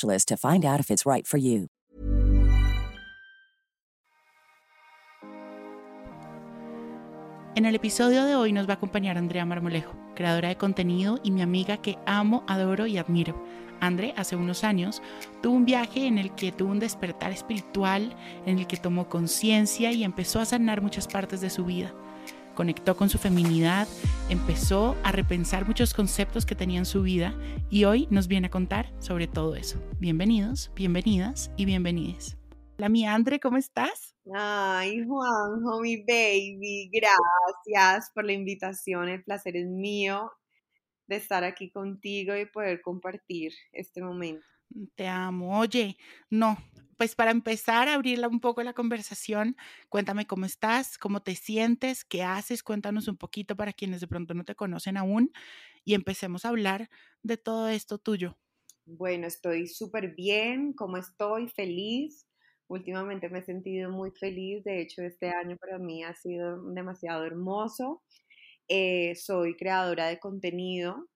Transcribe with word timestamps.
to 0.00 0.36
find 0.36 0.64
out 0.64 0.80
if 0.80 0.90
it's 0.90 1.06
right 1.06 1.26
for 1.26 1.38
you. 1.38 1.68
En 7.54 7.66
el 7.66 7.74
episodio 7.74 8.24
de 8.24 8.34
hoy 8.34 8.52
nos 8.52 8.66
va 8.66 8.72
a 8.72 8.76
acompañar 8.76 9.18
Andrea 9.18 9.44
Marmolejo, 9.44 9.92
creadora 10.14 10.48
de 10.48 10.56
contenido 10.56 11.20
y 11.22 11.30
mi 11.30 11.42
amiga 11.42 11.76
que 11.76 11.98
amo, 12.06 12.44
adoro 12.48 12.86
y 12.86 12.96
admiro. 12.96 13.44
André 13.78 14.14
hace 14.16 14.36
unos 14.36 14.64
años 14.64 15.02
tuvo 15.42 15.56
un 15.56 15.66
viaje 15.66 16.06
en 16.06 16.16
el 16.16 16.34
que 16.34 16.50
tuvo 16.50 16.70
un 16.70 16.78
despertar 16.78 17.30
espiritual, 17.30 18.16
en 18.46 18.58
el 18.58 18.66
que 18.66 18.78
tomó 18.78 19.08
conciencia 19.08 19.92
y 19.92 20.02
empezó 20.02 20.40
a 20.40 20.46
sanar 20.46 20.80
muchas 20.80 21.06
partes 21.06 21.42
de 21.42 21.50
su 21.50 21.66
vida. 21.66 21.92
Conectó 22.54 22.96
con 22.96 23.08
su 23.08 23.18
feminidad, 23.18 23.88
empezó 24.28 24.96
a 25.02 25.12
repensar 25.12 25.66
muchos 25.66 25.94
conceptos 25.94 26.44
que 26.44 26.54
tenía 26.54 26.78
en 26.78 26.86
su 26.86 27.02
vida 27.02 27.34
y 27.70 27.84
hoy 27.84 28.06
nos 28.10 28.28
viene 28.28 28.48
a 28.48 28.50
contar 28.50 28.92
sobre 28.98 29.26
todo 29.26 29.56
eso. 29.56 29.82
Bienvenidos, 29.98 30.70
bienvenidas 30.74 31.50
y 31.56 31.64
bienvenides. 31.64 32.36
Hola, 32.78 32.88
mi 32.88 33.06
Andre, 33.06 33.40
¿cómo 33.40 33.56
estás? 33.56 34.14
Ay, 34.34 35.02
Juanjo, 35.06 35.80
mi 35.80 36.02
baby, 36.02 36.90
gracias 36.92 38.10
por 38.14 38.24
la 38.24 38.32
invitación. 38.32 39.08
El 39.08 39.24
placer 39.24 39.56
es 39.56 39.66
mío 39.66 40.30
de 41.06 41.16
estar 41.16 41.44
aquí 41.44 41.70
contigo 41.70 42.36
y 42.36 42.46
poder 42.46 42.82
compartir 42.82 43.52
este 43.72 44.02
momento. 44.02 44.46
Te 44.94 45.08
amo. 45.08 45.58
Oye, 45.58 45.96
no, 46.30 46.56
pues 46.96 47.14
para 47.14 47.30
empezar 47.30 47.88
a 47.88 47.94
abrirla 47.94 48.28
un 48.28 48.40
poco 48.40 48.62
la 48.62 48.72
conversación, 48.74 49.56
cuéntame 49.88 50.26
cómo 50.26 50.46
estás, 50.46 50.98
cómo 50.98 51.22
te 51.22 51.34
sientes, 51.34 52.04
qué 52.04 52.22
haces, 52.22 52.62
cuéntanos 52.62 53.08
un 53.08 53.16
poquito 53.16 53.56
para 53.56 53.72
quienes 53.72 54.00
de 54.00 54.08
pronto 54.08 54.34
no 54.34 54.44
te 54.44 54.54
conocen 54.54 54.96
aún 54.96 55.32
y 55.84 55.94
empecemos 55.94 56.44
a 56.44 56.50
hablar 56.50 56.90
de 57.22 57.36
todo 57.38 57.68
esto 57.68 57.98
tuyo. 57.98 58.38
Bueno, 58.84 59.26
estoy 59.26 59.66
súper 59.68 60.14
bien, 60.14 60.72
¿cómo 60.72 60.96
estoy? 60.96 61.48
Feliz. 61.48 62.26
Últimamente 62.68 63.28
me 63.28 63.40
he 63.40 63.42
sentido 63.42 63.90
muy 63.90 64.10
feliz, 64.12 64.64
de 64.64 64.80
hecho 64.80 65.02
este 65.02 65.28
año 65.30 65.56
para 65.58 65.78
mí 65.78 66.02
ha 66.04 66.14
sido 66.14 66.62
demasiado 66.72 67.24
hermoso. 67.26 68.02
Eh, 68.68 69.14
soy 69.16 69.56
creadora 69.56 70.08
de 70.08 70.20
contenido, 70.20 71.08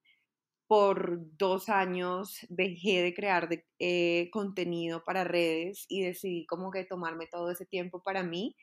por 0.69 1.19
dos 1.38 1.69
años 1.69 2.38
dejé 2.49 3.03
de 3.03 3.15
crear 3.15 3.49
eh, 3.78 4.28
contenido 4.32 5.04
para 5.04 5.25
redes 5.25 5.87
y 5.88 6.03
decidí 6.03 6.47
como 6.47 6.71
que 6.71 6.84
tomarme 6.84 7.27
todo 7.28 7.50
ese 7.50 7.66
tiempo 7.66 8.03
para 8.03 8.22
mí. 8.25 8.56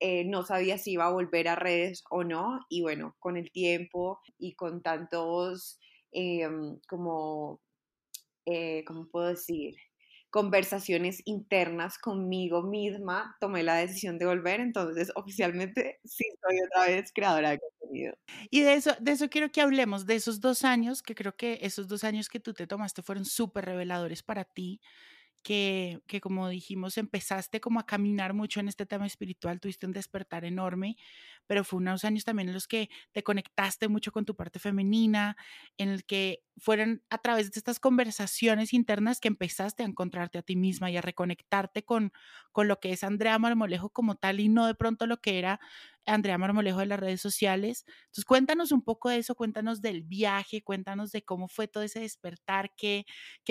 Eh, 0.00 0.24
no 0.26 0.42
sabía 0.44 0.78
si 0.78 0.92
iba 0.92 1.06
a 1.06 1.12
volver 1.12 1.48
a 1.48 1.56
redes 1.56 2.04
o 2.10 2.24
no 2.24 2.60
y 2.68 2.82
bueno, 2.82 3.16
con 3.18 3.36
el 3.38 3.50
tiempo 3.52 4.20
y 4.38 4.54
con 4.54 4.82
tantos 4.82 5.78
em, 6.12 6.78
como, 6.88 7.60
eh, 8.46 8.84
¿cómo 8.86 9.08
puedo 9.08 9.28
decir? 9.28 9.76
Conversaciones 10.36 11.22
internas 11.24 11.96
conmigo 11.96 12.62
misma, 12.62 13.34
tomé 13.40 13.62
la 13.62 13.76
decisión 13.76 14.18
de 14.18 14.26
volver, 14.26 14.60
entonces 14.60 15.10
oficialmente 15.14 15.98
sí 16.04 16.24
soy 16.42 16.58
otra 16.60 16.94
vez 16.94 17.10
creadora 17.14 17.52
de 17.52 17.58
contenido. 17.58 18.18
Y 18.50 18.60
de 18.60 18.74
eso, 18.74 18.90
de 19.00 19.12
eso 19.12 19.30
quiero 19.30 19.50
que 19.50 19.62
hablemos, 19.62 20.04
de 20.04 20.14
esos 20.14 20.42
dos 20.42 20.62
años, 20.62 21.00
que 21.00 21.14
creo 21.14 21.34
que 21.34 21.60
esos 21.62 21.88
dos 21.88 22.04
años 22.04 22.28
que 22.28 22.38
tú 22.38 22.52
te 22.52 22.66
tomaste 22.66 23.00
fueron 23.00 23.24
súper 23.24 23.64
reveladores 23.64 24.22
para 24.22 24.44
ti, 24.44 24.82
que, 25.46 26.20
como 26.20 26.48
dijimos, 26.48 26.98
empezaste 26.98 27.60
como 27.60 27.78
a 27.78 27.86
caminar 27.86 28.34
mucho 28.34 28.58
en 28.58 28.66
este 28.66 28.84
tema 28.84 29.06
espiritual, 29.06 29.60
tuviste 29.60 29.86
un 29.86 29.92
despertar 29.92 30.44
enorme, 30.44 30.96
pero 31.46 31.62
fue 31.62 31.76
unos 31.76 32.04
años 32.04 32.24
también 32.24 32.48
en 32.48 32.54
los 32.54 32.66
que 32.66 32.90
te 33.12 33.22
conectaste 33.22 33.86
mucho 33.86 34.10
con 34.10 34.24
tu 34.24 34.34
parte 34.34 34.58
femenina, 34.58 35.36
en 35.78 35.90
el 35.90 36.04
que 36.04 36.42
fueron 36.56 37.04
a 37.10 37.18
través 37.18 37.52
de 37.52 37.60
estas 37.60 37.78
conversaciones 37.78 38.72
internas 38.72 39.20
que 39.20 39.28
empezaste 39.28 39.84
a 39.84 39.86
encontrarte 39.86 40.38
a 40.38 40.42
ti 40.42 40.56
misma 40.56 40.90
y 40.90 40.96
a 40.96 41.00
reconectarte 41.00 41.84
con, 41.84 42.12
con 42.50 42.66
lo 42.66 42.80
que 42.80 42.90
es 42.90 43.04
Andrea 43.04 43.38
Marmolejo 43.38 43.90
como 43.90 44.16
tal 44.16 44.40
y 44.40 44.48
no 44.48 44.66
de 44.66 44.74
pronto 44.74 45.06
lo 45.06 45.20
que 45.20 45.38
era 45.38 45.60
Andrea 46.06 46.38
Marmolejo 46.38 46.78
de 46.78 46.86
las 46.86 47.00
redes 47.00 47.20
sociales. 47.20 47.84
Entonces 47.86 48.24
cuéntanos 48.24 48.72
un 48.72 48.82
poco 48.82 49.10
de 49.10 49.18
eso, 49.18 49.34
cuéntanos 49.34 49.80
del 49.80 50.02
viaje, 50.02 50.62
cuéntanos 50.62 51.10
de 51.10 51.22
cómo 51.22 51.48
fue 51.48 51.68
todo 51.68 51.82
ese 51.82 52.00
despertar, 52.00 52.72
qué, 52.76 53.04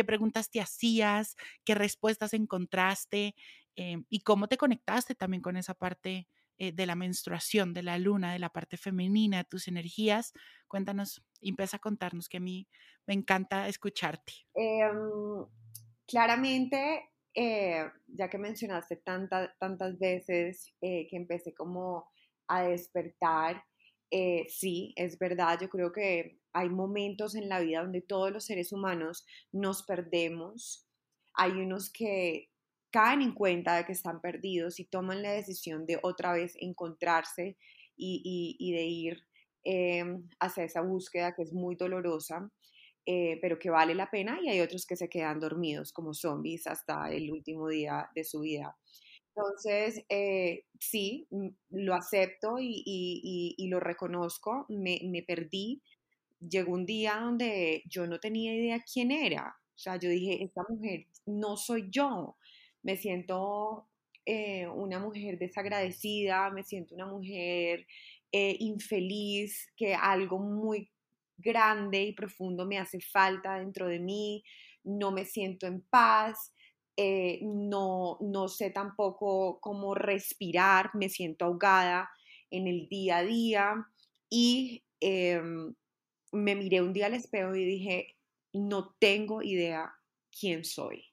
preguntas 0.06 0.50
te 0.50 0.62
hacías, 0.62 1.36
qué 1.64 1.76
respuestas 1.76 2.34
encontraste 2.34 3.36
eh, 3.76 3.98
y 4.10 4.22
cómo 4.22 4.48
te 4.48 4.58
conectaste 4.58 5.16
también 5.16 5.42
con 5.42 5.58
esa 5.58 5.74
parte 5.74 6.28
eh, 6.58 6.72
de 6.72 6.86
la 6.86 6.96
menstruación, 6.96 7.74
de 7.74 7.84
la 7.84 7.98
luna, 7.98 8.32
de 8.32 8.40
la 8.40 8.50
parte 8.50 8.78
femenina, 8.78 9.40
de 9.40 9.44
tus 9.44 9.68
energías. 9.68 10.32
Cuéntanos, 10.68 11.22
empieza 11.42 11.78
a 11.78 11.82
contarnos 11.82 12.30
que 12.30 12.38
a 12.38 12.42
mí 12.42 12.68
me 13.06 13.14
encanta 13.14 13.68
escucharte. 13.68 14.34
Em, 14.54 15.46
claramente, 16.08 17.10
eh, 17.34 17.84
ya 18.08 18.30
que 18.30 18.38
mencionaste 18.38 18.96
tantas 18.96 20.00
veces 20.00 20.74
que 20.80 21.10
empecé 21.12 21.54
como 21.54 22.15
a 22.48 22.64
despertar. 22.64 23.64
Eh, 24.12 24.46
sí, 24.50 24.94
es 24.96 25.18
verdad, 25.18 25.60
yo 25.62 25.70
creo 25.70 25.92
que 25.92 26.40
hay 26.54 26.70
momentos 26.70 27.36
en 27.36 27.50
la 27.50 27.60
vida 27.60 27.82
donde 27.82 28.02
todos 28.02 28.32
los 28.32 28.46
seres 28.46 28.72
humanos 28.72 29.26
nos 29.52 29.84
perdemos. 29.84 30.88
Hay 31.34 31.52
unos 31.52 31.92
que 31.92 32.50
caen 32.92 33.22
en 33.22 33.34
cuenta 33.34 33.76
de 33.76 33.86
que 33.86 33.92
están 33.92 34.22
perdidos 34.22 34.80
y 34.80 34.86
toman 34.86 35.22
la 35.22 35.34
decisión 35.34 35.86
de 35.86 36.00
otra 36.02 36.32
vez 36.32 36.56
encontrarse 36.62 37.58
y, 37.98 38.72
de 38.74 38.86
ir 38.86 39.28
em, 39.64 40.30
hacia 40.40 40.64
esa 40.64 40.82
búsqueda 40.82 41.34
que 41.34 41.42
es 41.42 41.52
muy 41.52 41.76
dolorosa, 41.76 42.50
eh, 43.06 43.38
pero 43.42 43.60
que 43.60 43.70
vale 43.70 43.96
la 43.96 44.10
pena. 44.10 44.40
Y 44.42 44.50
hay 44.50 44.62
otros 44.62 44.86
que 44.86 44.96
se 44.96 45.10
quedan 45.10 45.42
dormidos 45.42 45.92
como 45.92 46.14
zombies 46.14 46.68
hasta 46.68 47.12
el 47.12 47.32
último 47.32 47.68
día 47.68 48.10
de 48.16 48.24
su 48.24 48.40
vida. 48.42 48.78
Entonces, 49.36 50.06
eh, 50.10 50.64
sí, 50.80 51.28
mm, 51.32 51.48
lo 51.72 51.94
acepto 51.94 52.56
y, 52.60 53.56
lo 53.70 53.80
reconozco, 53.80 54.66
me, 54.70 55.24
perdí. 55.28 55.82
Llegó 56.40 56.74
un 56.74 56.86
día 56.86 57.18
donde 57.20 57.84
yo 57.90 58.08
no 58.08 58.20
tenía 58.20 58.54
idea 58.56 58.84
quién 58.92 59.12
era. 59.12 59.56
O 59.76 59.78
sea, 59.78 59.98
yo 59.98 60.10
dije, 60.10 60.44
esta 60.44 60.64
mujer 60.70 61.08
no 61.26 61.58
soy 61.58 61.90
yo. 61.90 62.38
Me 62.84 62.98
siento 62.98 63.90
eh, 64.26 64.68
una 64.68 65.00
mujer 65.00 65.38
desagradecida, 65.38 66.50
me 66.52 66.64
siento 66.64 66.96
una 66.96 67.08
mujer 67.08 67.88
eh, 68.32 68.56
infeliz, 68.60 69.72
que 69.76 69.96
algo 69.96 70.40
muy 70.40 70.92
grande 71.38 72.04
y 72.04 72.14
profundo 72.14 72.66
me 72.66 72.78
hace 72.80 73.00
falta 73.02 73.60
dentro 73.60 73.88
de 73.88 74.00
mí, 74.00 74.44
no 74.84 75.12
me 75.12 75.26
siento 75.26 75.68
en 75.68 75.82
paz. 75.82 76.54
Eh, 76.98 77.40
no, 77.44 78.18
no 78.22 78.48
sé 78.48 78.72
tampoco 78.72 79.60
cómo 79.60 79.96
respirar, 79.96 80.92
me 80.94 81.10
siento 81.10 81.46
ahogada 81.46 82.10
en 82.50 82.68
el 82.68 82.88
día 82.88 83.18
a 83.18 83.24
día 83.24 83.88
y 84.30 84.84
em, 85.02 85.74
me 86.32 86.56
miré 86.56 86.82
un 86.82 86.94
día 86.94 87.08
al 87.08 87.14
espejo 87.14 87.56
y 87.56 87.66
dije, 87.66 88.16
no 88.54 88.96
tengo 89.00 89.42
idea 89.42 89.94
quién 90.40 90.64
soy. 90.64 91.06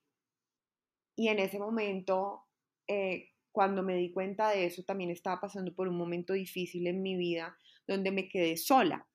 Y 1.17 1.29
en 1.29 1.39
ese 1.39 1.59
momento, 1.59 2.45
eh, 2.87 3.31
cuando 3.51 3.83
me 3.83 3.97
di 3.97 4.13
cuenta 4.13 4.51
de 4.51 4.67
eso, 4.67 4.83
también 4.85 5.11
estaba 5.11 5.41
pasando 5.41 5.75
por 5.75 5.89
un 5.89 5.97
momento 5.97 6.33
difícil 6.33 6.87
en 6.87 7.03
mi 7.03 7.17
vida 7.17 7.57
donde 7.87 8.11
me 8.11 8.29
quedé 8.29 8.57
sola. 8.57 9.07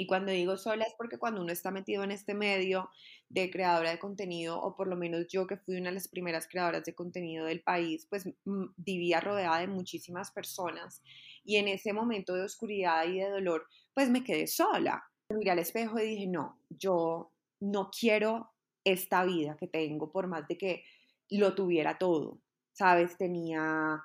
Y 0.00 0.06
cuando 0.06 0.32
digo 0.32 0.56
sola 0.56 0.86
es 0.86 0.94
porque 0.96 1.18
cuando 1.18 1.42
uno 1.42 1.52
está 1.52 1.70
metido 1.70 2.02
en 2.04 2.10
este 2.10 2.32
medio 2.32 2.88
de 3.28 3.50
creadora 3.50 3.90
de 3.90 3.98
contenido, 3.98 4.58
o 4.58 4.74
por 4.74 4.88
lo 4.88 4.96
menos 4.96 5.26
yo 5.28 5.46
que 5.46 5.58
fui 5.58 5.76
una 5.76 5.90
de 5.90 5.96
las 5.96 6.08
primeras 6.08 6.48
creadoras 6.48 6.84
de 6.84 6.94
contenido 6.94 7.44
del 7.44 7.60
país, 7.60 8.06
pues 8.08 8.26
mm, 8.46 8.64
vivía 8.78 9.20
rodeada 9.20 9.58
de 9.58 9.66
muchísimas 9.66 10.30
personas. 10.30 11.02
Y 11.44 11.56
en 11.56 11.68
ese 11.68 11.92
momento 11.92 12.34
de 12.34 12.44
oscuridad 12.44 13.06
y 13.08 13.18
de 13.18 13.28
dolor, 13.28 13.66
pues 13.92 14.08
me 14.08 14.24
quedé 14.24 14.46
sola. 14.46 15.04
Miré 15.28 15.50
al 15.50 15.58
espejo 15.58 16.00
y 16.00 16.06
dije, 16.06 16.26
no, 16.26 16.58
yo 16.70 17.30
no 17.60 17.90
quiero 17.90 18.54
esta 18.84 19.22
vida 19.24 19.58
que 19.58 19.66
tengo, 19.66 20.10
por 20.10 20.28
más 20.28 20.48
de 20.48 20.56
que 20.56 20.84
lo 21.28 21.54
tuviera 21.54 21.98
todo. 21.98 22.40
¿Sabes? 22.72 23.18
Tenía 23.18 24.02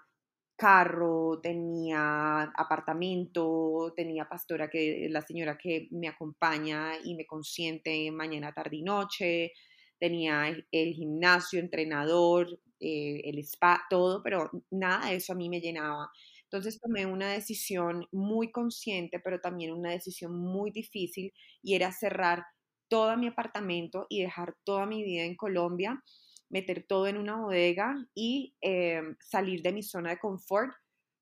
carro, 0.56 1.40
tenía 1.42 2.44
apartamento, 2.56 3.94
tenía 3.96 4.28
pastora 4.30 4.69
que 4.69 5.07
la 5.10 5.22
señora 5.22 5.57
que 5.57 5.88
me 5.92 6.07
acompaña 6.07 6.94
y 7.04 7.16
me 7.16 7.25
consiente 7.25 8.12
mañana, 8.12 8.54
tarde 8.54 8.78
y 8.78 8.84
noche, 8.84 9.52
tenía 10.00 10.48
el 10.72 10.94
gimnasio, 10.94 11.60
entrenador, 11.60 12.60
eh, 12.80 13.22
el 13.25 13.40
spa, 13.40 13.84
todo, 13.90 14.22
pero 14.24 14.50
nada 14.72 15.10
de 15.10 15.16
eso 15.18 15.34
a 15.34 15.36
mí 15.36 15.50
me 15.50 15.62
llenaba. 15.62 16.10
Entonces 16.44 16.80
tomé 16.80 17.06
una 17.06 17.31
decisión 17.31 18.08
muy 18.12 18.51
consciente, 18.51 19.19
pero 19.19 19.40
también 19.42 19.72
una 19.74 19.92
decisión 19.92 20.38
muy 20.38 20.72
difícil 20.72 21.34
y 21.62 21.75
era 21.75 21.92
cerrar 21.92 22.44
todo 22.88 23.18
mi 23.18 23.28
apartamento 23.28 24.06
y 24.10 24.22
dejar 24.22 24.56
toda 24.63 24.86
mi 24.86 25.04
vida 25.04 25.24
en 25.24 25.36
Colombia 25.36 26.01
meter 26.50 26.86
todo 26.88 27.07
en 27.07 27.18
una 27.18 27.38
bodega 27.38 27.95
y 28.13 28.56
em, 28.62 29.15
salir 29.19 29.62
de 29.62 29.74
mi 29.74 29.83
zona 29.83 30.12
de 30.12 30.19
confort 30.19 30.74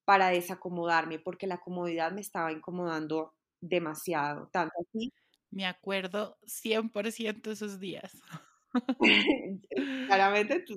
para 0.05 0.29
desacomodarme, 0.29 1.19
porque 1.19 1.47
la 1.47 1.61
comodidad 1.61 2.11
me 2.11 2.21
estaba 2.21 2.51
incomodando 2.51 3.33
demasiado, 3.61 4.49
tanto 4.51 4.73
así. 4.81 5.13
Me 5.49 5.65
acuerdo 5.65 6.37
100% 6.45 7.51
esos 7.51 7.79
días. 7.79 8.11
Claramente 10.07 10.65
tú, 10.65 10.75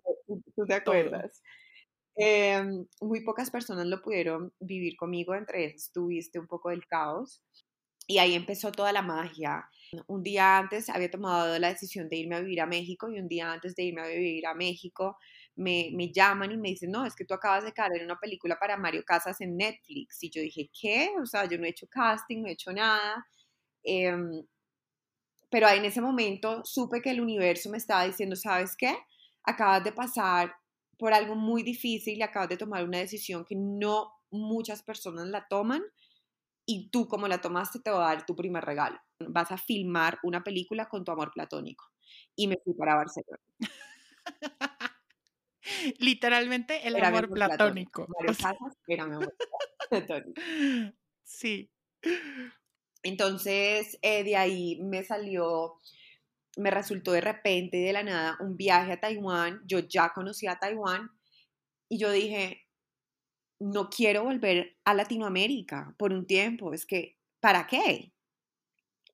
te 0.66 0.74
acuerdas. 0.74 1.42
Em, 2.14 2.86
muy 3.00 3.22
pocas 3.24 3.50
personas 3.50 3.86
lo 3.86 4.00
pudieron 4.00 4.52
vivir 4.60 4.96
conmigo, 4.96 5.34
entre 5.34 5.66
ellos 5.66 5.90
tuviste 5.92 6.38
un 6.38 6.46
poco 6.46 6.70
del 6.70 6.86
caos. 6.86 7.42
Y 8.06 8.18
ahí 8.18 8.34
empezó 8.34 8.70
toda 8.70 8.92
la 8.92 9.02
magia. 9.02 9.68
Un 10.06 10.22
día 10.22 10.58
antes 10.58 10.88
había 10.88 11.10
tomado 11.10 11.58
la 11.58 11.68
decisión 11.68 12.08
de 12.08 12.16
irme 12.16 12.36
a 12.36 12.40
vivir 12.40 12.60
a 12.60 12.66
México 12.66 13.10
y 13.10 13.18
un 13.18 13.28
día 13.28 13.52
antes 13.52 13.74
de 13.74 13.84
irme 13.84 14.02
a 14.02 14.06
vivir 14.06 14.46
a 14.46 14.54
México 14.54 15.16
me, 15.56 15.90
me 15.92 16.12
llaman 16.12 16.52
y 16.52 16.56
me 16.56 16.68
dicen, 16.68 16.90
no, 16.90 17.06
es 17.06 17.16
que 17.16 17.24
tú 17.24 17.34
acabas 17.34 17.64
de 17.64 17.72
caer 17.72 17.96
en 17.96 18.04
una 18.04 18.18
película 18.18 18.58
para 18.58 18.76
Mario 18.76 19.02
Casas 19.04 19.40
en 19.40 19.56
Netflix. 19.56 20.22
Y 20.22 20.30
yo 20.30 20.42
dije, 20.42 20.70
¿qué? 20.78 21.10
O 21.20 21.26
sea, 21.26 21.46
yo 21.46 21.58
no 21.58 21.64
he 21.64 21.70
hecho 21.70 21.88
casting, 21.88 22.42
no 22.42 22.48
he 22.48 22.52
hecho 22.52 22.72
nada. 22.72 23.26
Em, 23.82 24.42
pero 25.50 25.68
en 25.68 25.84
ese 25.84 26.00
momento 26.00 26.64
supe 26.64 27.00
que 27.00 27.10
el 27.10 27.20
universo 27.20 27.70
me 27.70 27.78
estaba 27.78 28.04
diciendo, 28.04 28.36
¿sabes 28.36 28.76
qué? 28.76 28.94
Acabas 29.44 29.82
de 29.84 29.92
pasar 29.92 30.54
por 30.98 31.14
algo 31.14 31.34
muy 31.34 31.62
difícil 31.62 32.18
y 32.18 32.22
acabas 32.22 32.48
de 32.48 32.56
tomar 32.56 32.84
una 32.84 32.98
decisión 32.98 33.44
que 33.44 33.54
no 33.56 34.12
muchas 34.30 34.82
personas 34.82 35.26
la 35.28 35.46
toman 35.48 35.82
y 36.66 36.90
tú 36.90 37.06
como 37.06 37.28
la 37.28 37.40
tomaste 37.40 37.78
te 37.78 37.90
va 37.90 38.10
a 38.10 38.14
dar 38.14 38.26
tu 38.26 38.34
primer 38.34 38.64
regalo. 38.64 38.98
Vas 39.20 39.52
a 39.52 39.56
filmar 39.56 40.18
una 40.24 40.42
película 40.42 40.88
con 40.88 41.04
tu 41.04 41.12
amor 41.12 41.30
platónico. 41.32 41.84
Y 42.34 42.48
me 42.48 42.58
fui 42.62 42.74
para 42.74 42.96
Barcelona. 42.96 43.40
Literalmente 45.98 46.86
el 46.86 46.96
amor, 47.02 47.30
platónico. 47.30 48.06
era 48.88 49.06
mi 49.06 49.14
amor 49.14 49.34
platónico. 49.90 50.42
Sí. 51.24 51.70
Entonces, 53.02 53.98
eh, 54.02 54.24
de 54.24 54.36
ahí 54.36 54.80
me 54.82 55.04
salió, 55.04 55.76
me 56.56 56.70
resultó 56.70 57.12
de 57.12 57.20
repente, 57.20 57.76
de 57.76 57.92
la 57.92 58.02
nada, 58.02 58.36
un 58.40 58.56
viaje 58.56 58.92
a 58.92 59.00
Taiwán. 59.00 59.62
Yo 59.66 59.78
ya 59.78 60.12
conocía 60.12 60.52
a 60.52 60.58
Taiwán 60.58 61.10
y 61.88 61.98
yo 61.98 62.10
dije, 62.10 62.65
no 63.58 63.88
quiero 63.90 64.24
volver 64.24 64.76
a 64.84 64.94
Latinoamérica 64.94 65.94
por 65.98 66.12
un 66.12 66.26
tiempo. 66.26 66.72
Es 66.72 66.86
que, 66.86 67.16
¿para 67.40 67.66
qué? 67.66 68.12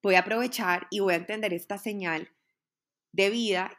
Voy 0.03 0.17
a 0.17 0.21
aprovechar 0.21 0.89
y 0.91 1.01
voy 1.01 1.15
a 1.15 1.19
entender 1.19 1.53
esta 1.55 1.79
señal 1.79 2.31
de 3.13 3.31
vida 3.31 3.79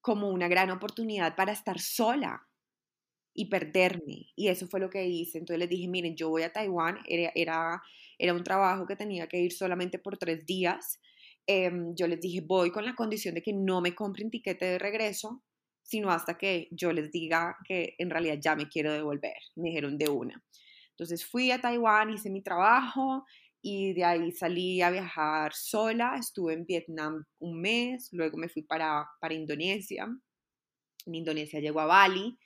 como 0.00 0.28
una 0.28 0.48
gran 0.48 0.70
oportunidad 0.70 1.34
para 1.34 1.52
estar 1.52 1.80
sola 1.80 2.46
y 3.32 3.46
perderme. 3.46 4.28
Y 4.36 4.48
eso 4.48 4.66
fue 4.66 4.80
lo 4.80 4.90
que 4.90 5.06
hice. 5.06 5.38
Entonces 5.38 5.58
les 5.58 5.68
dije, 5.68 5.88
miren, 5.88 6.14
yo 6.14 6.28
voy 6.28 6.42
a 6.42 6.52
Taiwán, 6.52 6.98
era, 7.06 7.32
era, 7.34 7.82
era 8.18 8.34
un 8.34 8.44
trabajo 8.44 8.86
que 8.86 8.96
tenía 8.96 9.26
que 9.28 9.38
ir 9.38 9.52
solamente 9.52 9.98
por 9.98 10.18
tres 10.18 10.44
días. 10.44 11.00
Em, 11.46 11.94
yo 11.94 12.06
les 12.06 12.20
dije, 12.20 12.42
voy 12.42 12.70
con 12.70 12.84
la 12.84 12.94
condición 12.94 13.34
de 13.34 13.42
que 13.42 13.52
no 13.52 13.80
me 13.80 13.94
compren 13.94 14.30
tiquete 14.30 14.64
de 14.66 14.78
regreso, 14.78 15.42
sino 15.84 16.10
hasta 16.10 16.36
que 16.36 16.66
yo 16.70 16.92
les 16.92 17.12
diga 17.12 17.56
que 17.68 17.94
en 17.98 18.10
realidad 18.10 18.38
ya 18.40 18.56
me 18.56 18.68
quiero 18.68 18.92
devolver. 18.92 19.36
Me 19.54 19.68
dijeron 19.68 19.98
de 19.98 20.08
una. 20.08 20.42
Entonces 20.90 21.24
fui 21.24 21.50
a 21.50 21.60
Taiwán, 21.60 22.10
hice 22.10 22.30
mi 22.30 22.42
trabajo 22.42 23.24
y 23.60 23.92
de 23.92 24.04
ahí 24.04 24.32
salí 24.32 24.80
a 24.80 24.90
viajar 24.90 25.52
sola. 25.54 26.16
Estuve 26.18 26.54
en 26.54 26.64
Vietnam 26.64 27.24
un 27.38 27.60
mes, 27.60 28.08
luego 28.12 28.38
me 28.38 28.48
fui 28.48 28.62
para, 28.62 29.06
para 29.20 29.34
Indonesia. 29.34 30.08
En 31.06 31.14
Indonesia 31.14 31.60
llego 31.60 31.80
a 31.80 31.86
Bali 31.86 32.38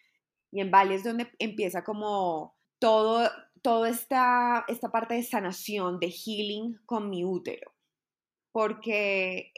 y 0.51 0.61
en 0.61 0.71
Bali 0.71 0.95
es 0.95 1.05
donde 1.05 1.31
empieza 1.39 1.85
como 1.85 2.57
todo, 2.81 3.31
toda 3.63 3.89
esta, 3.89 4.65
esta 4.67 4.91
parte 4.91 5.15
de 5.15 5.23
sanación, 5.23 6.01
de 6.01 6.11
healing 6.11 6.77
con 6.87 7.09
mi 7.09 7.25
útero. 7.25 7.73
Porque... 8.51 9.53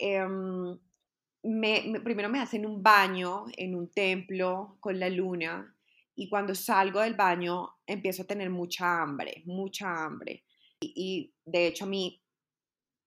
Em, 1.42 2.02
primero 2.02 2.28
me 2.28 2.40
hacen 2.40 2.66
un 2.66 2.82
baño 2.82 3.46
en 3.56 3.74
un 3.74 3.90
templo 3.90 4.76
con 4.80 4.98
la 4.98 5.08
luna 5.08 5.74
y 6.14 6.28
cuando 6.28 6.54
salgo 6.54 7.00
del 7.00 7.14
baño 7.14 7.76
empiezo 7.86 8.22
a 8.22 8.26
tener 8.26 8.50
mucha 8.50 9.02
hambre, 9.02 9.42
mucha 9.46 10.04
hambre. 10.04 10.44
Y, 10.80 11.32
de 11.44 11.66
hecho 11.66 11.84
a 11.84 11.88
mí 11.88 12.22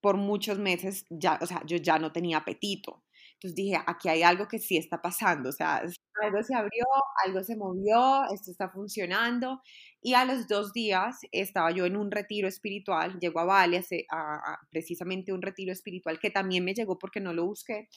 por 0.02 0.18
muchos 0.18 0.60
meses 0.60 1.06
ya, 1.10 1.40
o 1.42 1.46
sea, 1.46 1.64
yo 1.66 1.78
ya 1.78 1.98
no 1.98 2.12
tenía 2.12 2.38
apetito. 2.38 3.04
Entonces 3.36 3.56
dije, 3.56 3.78
aquí 3.86 4.10
hay 4.10 4.24
algo 4.24 4.48
que 4.48 4.60
sí 4.60 4.78
está 4.78 5.02
pasando, 5.02 5.50
o 5.50 5.52
sea, 5.52 5.84
algo 6.22 6.44
se 6.44 6.56
abrió, 6.56 6.86
algo 7.26 7.44
se 7.44 7.56
movió, 7.56 8.24
esto 8.34 8.52
está 8.52 8.70
funcionando. 8.70 9.62
Y 10.02 10.14
a 10.14 10.26
los 10.26 10.48
dos 10.48 10.74
días 10.74 11.20
estaba 11.32 11.72
yo 11.72 11.86
en 11.86 11.98
un 11.98 12.12
retiro 12.12 12.48
espiritual, 12.48 13.20
llego 13.20 13.40
a 13.40 13.46
Bali, 13.46 13.80
a, 14.12 14.60
precisamente 14.72 15.34
un 15.34 15.42
retiro 15.42 15.72
espiritual 15.72 16.20
que 16.20 16.32
también 16.32 16.66
me 16.66 16.74
llegó 16.74 16.98
porque 17.00 17.20
no 17.22 17.34
lo 17.34 17.46
busqué, 17.46 17.90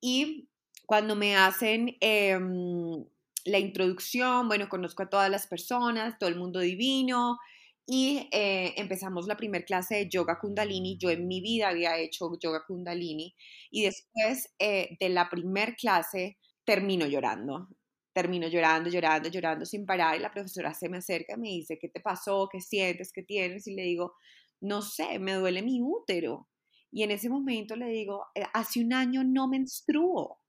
y 0.00 0.48
cuando 0.86 1.16
me 1.16 1.36
hacen 1.36 1.96
em, 2.00 3.04
la 3.44 3.58
introducción, 3.58 4.48
bueno, 4.48 4.68
conozco 4.68 5.02
a 5.02 5.10
todas 5.10 5.30
las 5.30 5.46
personas, 5.46 6.18
todo 6.18 6.30
el 6.30 6.36
mundo 6.36 6.60
divino, 6.60 7.38
y 7.86 8.28
eh, 8.32 8.74
empezamos 8.76 9.26
la 9.26 9.36
primera 9.36 9.64
clase 9.64 9.96
de 9.96 10.08
yoga 10.10 10.38
kundalini. 10.38 10.98
Yo 10.98 11.08
en 11.10 11.26
mi 11.26 11.40
vida 11.40 11.70
había 11.70 11.96
hecho 11.98 12.30
yoga 12.38 12.62
kundalini 12.66 13.34
y 13.70 13.84
después 13.84 14.52
eh, 14.58 14.96
de 15.00 15.08
la 15.08 15.30
primera 15.30 15.74
clase 15.74 16.36
termino 16.64 17.06
llorando. 17.06 17.68
Termino 18.12 18.46
llorando, 18.48 18.90
llorando, 18.90 19.30
llorando 19.30 19.64
sin 19.64 19.86
parar 19.86 20.16
y 20.16 20.20
la 20.20 20.30
profesora 20.30 20.74
se 20.74 20.88
me 20.90 20.98
acerca 20.98 21.34
y 21.34 21.40
me 21.40 21.48
dice, 21.48 21.78
¿qué 21.78 21.88
te 21.88 22.00
pasó? 22.00 22.48
¿Qué 22.52 22.60
sientes? 22.60 23.10
¿Qué 23.12 23.22
tienes? 23.22 23.66
Y 23.66 23.74
le 23.74 23.82
digo, 23.84 24.14
no 24.60 24.82
sé, 24.82 25.18
me 25.18 25.32
duele 25.34 25.62
mi 25.62 25.80
útero. 25.82 26.46
Y 26.90 27.02
en 27.02 27.10
ese 27.10 27.28
momento 27.28 27.76
le 27.76 27.88
digo, 27.88 28.26
eh, 28.34 28.44
hace 28.54 28.80
un 28.80 28.92
año 28.92 29.22
no 29.24 29.48
menstruo. 29.48 30.40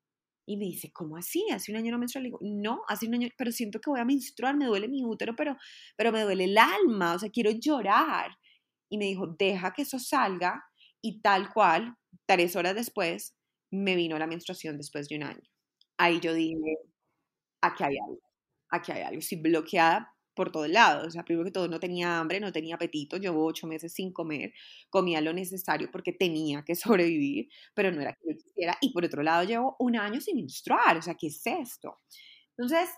Y 0.46 0.58
me 0.58 0.66
dice, 0.66 0.92
¿cómo 0.92 1.18
así? 1.18 1.46
Hace 1.52 1.72
un 1.72 1.78
año 1.78 1.92
no 1.92 2.00
menstruo. 2.00 2.22
Le 2.24 2.30
digo, 2.30 2.40
no, 2.42 2.82
hace 2.88 3.08
un 3.08 3.16
año, 3.16 3.28
pero 3.38 3.52
siento 3.52 3.80
que 3.80 3.90
voy 3.90 4.00
a 4.00 4.06
menstruar, 4.06 4.58
me 4.58 4.66
duele 4.66 4.88
mi 4.88 5.04
útero, 5.04 5.36
pero, 5.36 5.56
pero 5.96 6.12
me 6.12 6.22
duele 6.22 6.46
el 6.46 6.58
alma, 6.58 7.14
o 7.16 7.20
sea, 7.20 7.30
quiero 7.30 7.52
llorar. 7.52 8.32
Y 8.90 8.98
me 8.98 9.06
dijo, 9.06 9.28
deja 9.38 9.74
que 9.74 9.84
eso 9.84 10.00
salga. 10.00 10.64
Y 11.02 11.22
tal 11.22 11.54
cual, 11.54 11.96
tres 12.26 12.56
horas 12.56 12.76
después, 12.76 13.36
me 13.72 13.96
vino 13.96 14.18
la 14.18 14.28
menstruación 14.28 14.78
después 14.78 15.08
de 15.10 15.18
un 15.18 15.24
año. 15.24 15.50
Ahí 15.98 16.20
yo 16.20 16.34
dije, 16.34 16.78
aquí 17.62 17.84
hay 17.84 17.98
algo, 17.98 18.22
aquí 18.70 18.92
hay 18.92 19.02
algo. 19.04 19.20
Estoy 19.20 19.42
bloqueada 19.42 20.14
por 20.40 20.54
todos 20.54 20.70
lados. 20.70 21.06
O 21.08 21.12
sea, 21.12 21.26
primero 21.26 21.44
que 21.44 21.52
todo 21.52 21.68
no 21.68 21.82
tenía 21.82 22.18
hambre, 22.18 22.40
no 22.40 22.54
tenía 22.54 22.76
apetito, 22.76 23.18
llevo 23.18 23.46
ocho 23.46 23.68
meses 23.68 23.92
sin 23.92 24.14
comer, 24.14 24.54
comía 24.90 25.20
lo 25.20 25.34
necesario 25.34 25.92
porque 25.92 26.14
tenía 26.14 26.64
que 26.64 26.76
sobrevivir, 26.78 27.50
pero 27.74 27.92
no 27.92 28.00
era 28.00 28.14
que 28.14 28.30
yo 28.30 28.38
quisiera. 28.38 28.78
Y 28.80 28.94
por 28.94 29.04
otro 29.04 29.22
lado, 29.22 29.44
llevo 29.44 29.76
un 29.80 29.98
año 29.98 30.22
sin 30.22 30.38
menstruar, 30.38 30.96
o 30.96 31.02
sea, 31.02 31.16
¿qué 31.16 31.28
es 31.28 31.46
esto? 31.46 32.00
Entonces, 32.52 32.90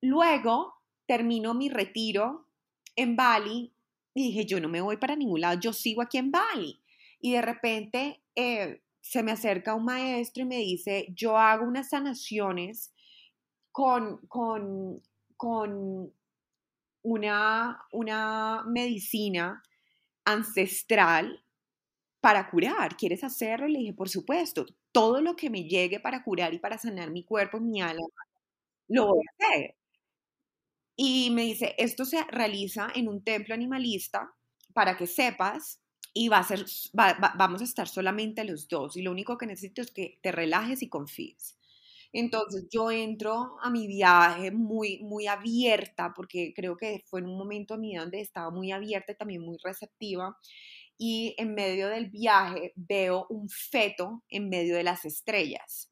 luego 0.00 0.74
termino 1.06 1.54
mi 1.54 1.68
retiro 1.68 2.48
en 2.96 3.14
Bali 3.14 3.72
y 4.12 4.22
dije, 4.24 4.44
yo 4.44 4.58
no 4.58 4.68
me 4.68 4.80
voy 4.80 4.96
para 4.96 5.14
ningún 5.14 5.42
lado, 5.42 5.60
yo 5.60 5.72
sigo 5.72 6.02
aquí 6.02 6.18
en 6.18 6.32
Bali. 6.32 6.82
Y 7.20 7.34
de 7.34 7.42
repente 7.42 8.22
eh, 8.34 8.82
se 9.00 9.22
me 9.22 9.30
acerca 9.30 9.76
un 9.76 9.84
maestro 9.84 10.42
y 10.42 10.46
me 10.46 10.56
dice, 10.56 11.06
yo 11.14 11.38
hago 11.38 11.64
unas 11.64 11.90
sanaciones 11.90 12.92
con, 13.70 14.16
con, 14.26 15.00
con 15.36 16.12
una, 17.02 17.82
una 17.92 18.64
medicina 18.66 19.62
ancestral 20.24 21.44
para 22.20 22.50
curar, 22.50 22.96
¿quieres 22.96 23.24
hacerlo? 23.24 23.68
le 23.68 23.80
dije, 23.80 23.94
por 23.94 24.08
supuesto, 24.08 24.66
todo 24.92 25.20
lo 25.22 25.36
que 25.36 25.50
me 25.50 25.64
llegue 25.64 26.00
para 26.00 26.24
curar 26.24 26.54
y 26.54 26.58
para 26.58 26.78
sanar 26.78 27.10
mi 27.10 27.24
cuerpo, 27.24 27.60
mi 27.60 27.80
alma, 27.82 28.06
lo 28.88 29.08
voy 29.08 29.24
a 29.26 29.46
hacer. 29.46 29.76
Y 30.96 31.30
me 31.30 31.42
dice, 31.42 31.74
esto 31.78 32.04
se 32.04 32.24
realiza 32.24 32.88
en 32.94 33.08
un 33.08 33.22
templo 33.22 33.54
animalista 33.54 34.34
para 34.74 34.96
que 34.96 35.06
sepas 35.06 35.80
y 36.12 36.28
va 36.28 36.38
a 36.38 36.44
ser, 36.44 36.64
vamos 36.92 37.60
a 37.60 37.64
estar 37.64 37.86
solamente 37.88 38.44
los 38.44 38.68
dos 38.68 38.96
y 38.96 39.02
lo 39.02 39.12
único 39.12 39.38
que 39.38 39.46
necesito 39.46 39.82
es 39.82 39.92
que 39.92 40.18
te 40.22 40.32
relajes 40.32 40.82
y 40.82 40.88
confíes. 40.88 41.57
Entonces 42.12 42.66
yo 42.70 42.90
entro 42.90 43.56
a 43.62 43.70
mi 43.70 43.86
viaje 43.86 44.50
muy, 44.50 45.00
muy 45.02 45.26
abierta, 45.26 46.12
porque 46.16 46.52
creo 46.54 46.76
que 46.76 47.02
fue 47.06 47.20
en 47.20 47.26
un 47.26 47.38
momento 47.38 47.74
a 47.74 47.78
mí 47.78 47.94
donde 47.96 48.20
estaba 48.20 48.50
muy 48.50 48.72
abierta 48.72 49.12
y 49.12 49.16
también 49.16 49.42
muy 49.42 49.58
receptiva. 49.62 50.36
Y 50.98 51.34
en 51.38 51.54
medio 51.54 51.88
del 51.88 52.10
viaje 52.10 52.72
veo 52.76 53.26
un 53.30 53.48
feto 53.48 54.24
en 54.30 54.48
medio 54.48 54.76
de 54.76 54.82
las 54.84 55.04
estrellas. 55.04 55.90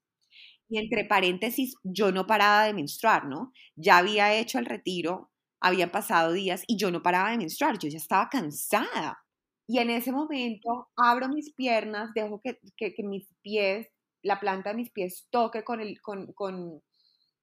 Y 0.68 0.78
entre 0.78 1.04
paréntesis, 1.04 1.74
yo 1.84 2.12
no 2.12 2.26
paraba 2.26 2.64
de 2.64 2.74
menstruar, 2.74 3.26
¿no? 3.26 3.52
Ya 3.76 3.98
había 3.98 4.34
hecho 4.34 4.58
el 4.58 4.66
retiro, 4.66 5.30
habían 5.60 5.90
pasado 5.90 6.32
días 6.32 6.64
y 6.66 6.76
yo 6.76 6.90
no 6.90 7.02
paraba 7.02 7.30
de 7.30 7.38
menstruar, 7.38 7.78
yo 7.78 7.88
ya 7.88 7.98
estaba 7.98 8.28
cansada. 8.28 9.18
Y 9.68 9.78
en 9.78 9.90
ese 9.90 10.12
momento 10.12 10.88
abro 10.96 11.28
mis 11.28 11.52
piernas, 11.54 12.10
dejo 12.14 12.40
que, 12.42 12.58
que 12.76 13.02
mis 13.04 13.28
pies 13.42 13.88
la 14.26 14.40
planta 14.40 14.70
de 14.70 14.76
mis 14.76 14.90
pies 14.90 15.26
toque 15.30 15.64
con 15.64 15.80
el, 15.80 16.00
con, 16.02 16.32
con, 16.34 16.82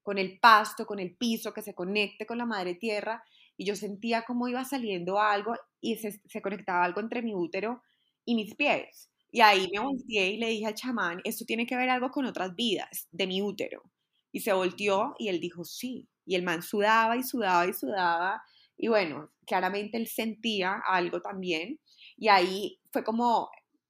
con 0.01 0.17
el 0.17 0.39
pasto, 0.39 0.85
con 0.85 0.99
el 0.99 1.15
piso, 1.15 1.53
que 1.53 1.61
se 1.61 1.73
conecte 1.75 2.25
con 2.25 2.37
la 2.37 2.45
madre 2.45 2.75
tierra. 2.75 3.23
Y 3.57 3.65
yo 3.65 3.75
sentía 3.75 4.23
como 4.23 4.47
iba 4.47 4.65
saliendo 4.65 5.19
algo 5.19 5.55
y 5.79 5.97
se, 5.97 6.21
se 6.27 6.41
conectaba 6.41 6.83
algo 6.83 7.01
entre 7.01 7.21
mi 7.21 7.33
útero 7.35 7.81
y 8.25 8.35
mis 8.35 8.55
pies. 8.55 9.09
Y 9.31 9.41
ahí 9.41 9.67
me 9.73 9.79
volteé 9.79 10.31
y 10.31 10.37
le 10.37 10.47
dije 10.49 10.67
al 10.67 10.75
chamán, 10.75 11.21
esto 11.23 11.45
tiene 11.45 11.65
que 11.65 11.75
ver 11.75 11.89
algo 11.89 12.11
con 12.11 12.25
otras 12.25 12.55
vidas 12.55 13.07
de 13.11 13.27
mi 13.27 13.41
útero. 13.41 13.83
Y 14.31 14.41
se 14.41 14.53
volteó 14.53 15.15
y 15.19 15.29
él 15.29 15.39
dijo, 15.39 15.63
sí. 15.63 16.07
Y 16.25 16.35
el 16.35 16.43
man 16.43 16.61
sudaba 16.61 17.17
y 17.17 17.23
sudaba 17.23 17.67
y 17.67 17.73
sudaba. 17.73 18.43
Y 18.77 18.87
bueno, 18.87 19.31
claramente 19.45 19.97
él 19.97 20.07
sentía 20.07 20.81
algo 20.87 21.21
también. 21.21 21.79
Y 22.17 22.27
ahí 22.29 22.79
fue 22.91 23.03
como 23.03 23.49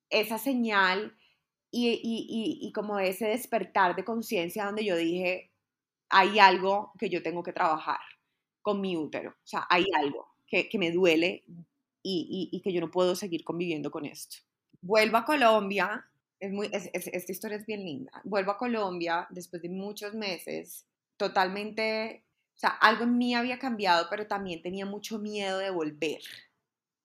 esa 0.10 0.38
señal 0.38 1.16
y, 1.76 2.72
como 2.74 3.00
ese 3.00 3.28
despertar 3.28 3.96
de 3.96 4.06
conciencia 4.06 4.66
donde 4.66 4.86
yo 4.86 4.96
dije, 4.96 5.52
hay 6.10 6.38
algo 6.38 6.92
que 7.00 7.10
yo 7.10 7.24
tengo 7.24 7.42
que 7.42 7.54
trabajar 7.54 8.00
con 8.62 8.80
mi 8.80 8.96
útero, 8.96 9.32
o 9.32 9.48
sea, 9.48 9.66
hay 9.70 9.86
algo 9.98 10.28
que, 10.48 10.70
me 10.78 10.92
duele 10.92 11.44
y, 12.04 12.62
que 12.64 12.72
yo 12.72 12.80
no 12.80 12.92
puedo 12.92 13.16
seguir 13.16 13.44
conviviendo 13.44 13.90
con 13.90 14.06
esto. 14.06 14.38
Vuelvo 14.82 15.18
a 15.18 15.26
Colombia, 15.26 16.06
es 16.40 16.52
muy, 16.52 16.70
esta 16.72 17.32
historia 17.32 17.58
es 17.58 17.66
bien 17.66 17.84
linda, 17.84 18.22
vuelvo 18.24 18.52
a 18.52 18.58
Colombia 18.58 19.28
después 19.32 19.62
de 19.64 19.70
muchos 19.70 20.14
meses, 20.14 20.86
totalmente, 21.18 22.24
o 22.56 22.60
sea, 22.60 22.70
algo 22.70 23.06
en 23.06 23.18
mí 23.18 23.34
había 23.34 23.58
cambiado, 23.58 24.06
pero 24.12 24.28
también 24.28 24.62
tenía 24.62 24.86
mucho 24.86 25.18
miedo 25.18 25.58
de 25.58 25.72
volver. 25.72 26.22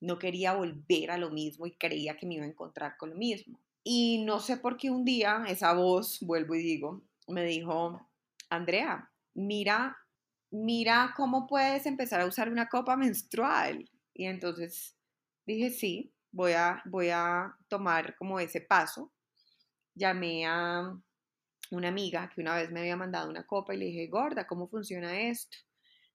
No 0.01 0.19
quería 0.19 0.55
volver 0.55 1.11
a 1.11 1.19
lo 1.19 1.31
mismo 1.31 1.67
y 1.67 1.73
creía 1.73 2.17
que 2.17 2.27
me 2.27 2.35
iba 2.35 2.45
a 2.45 2.49
encontrar 2.49 2.97
con 2.97 3.11
lo 3.11 3.17
mismo. 3.17 3.59
Y 3.91 4.19
no 4.19 4.39
sé 4.39 4.59
por 4.59 4.77
qué 4.77 4.91
un 4.91 5.03
día 5.03 5.45
esa 5.49 5.73
voz, 5.73 6.21
vuelvo 6.21 6.55
y 6.55 6.59
digo, 6.59 7.03
me 7.27 7.43
dijo, 7.47 8.07
Andrea, 8.51 9.11
mira, 9.33 9.97
mira 10.51 11.15
cómo 11.17 11.47
puedes 11.47 11.87
empezar 11.87 12.21
a 12.21 12.27
usar 12.27 12.51
una 12.51 12.69
copa 12.69 12.99
menstrual. 12.99 13.91
Y 14.13 14.27
entonces 14.27 14.95
dije, 15.47 15.71
sí, 15.71 16.13
voy 16.31 16.53
a, 16.53 16.83
voy 16.85 17.09
a 17.09 17.57
tomar 17.69 18.15
como 18.17 18.39
ese 18.39 18.61
paso. 18.61 19.11
Llamé 19.95 20.45
a 20.45 20.95
una 21.71 21.89
amiga 21.89 22.31
que 22.35 22.43
una 22.43 22.57
vez 22.57 22.71
me 22.71 22.81
había 22.81 22.97
mandado 22.99 23.31
una 23.31 23.47
copa 23.47 23.75
y 23.75 23.79
le 23.79 23.87
dije, 23.87 24.07
gorda, 24.09 24.47
¿cómo 24.47 24.69
funciona 24.69 25.19
esto? 25.19 25.57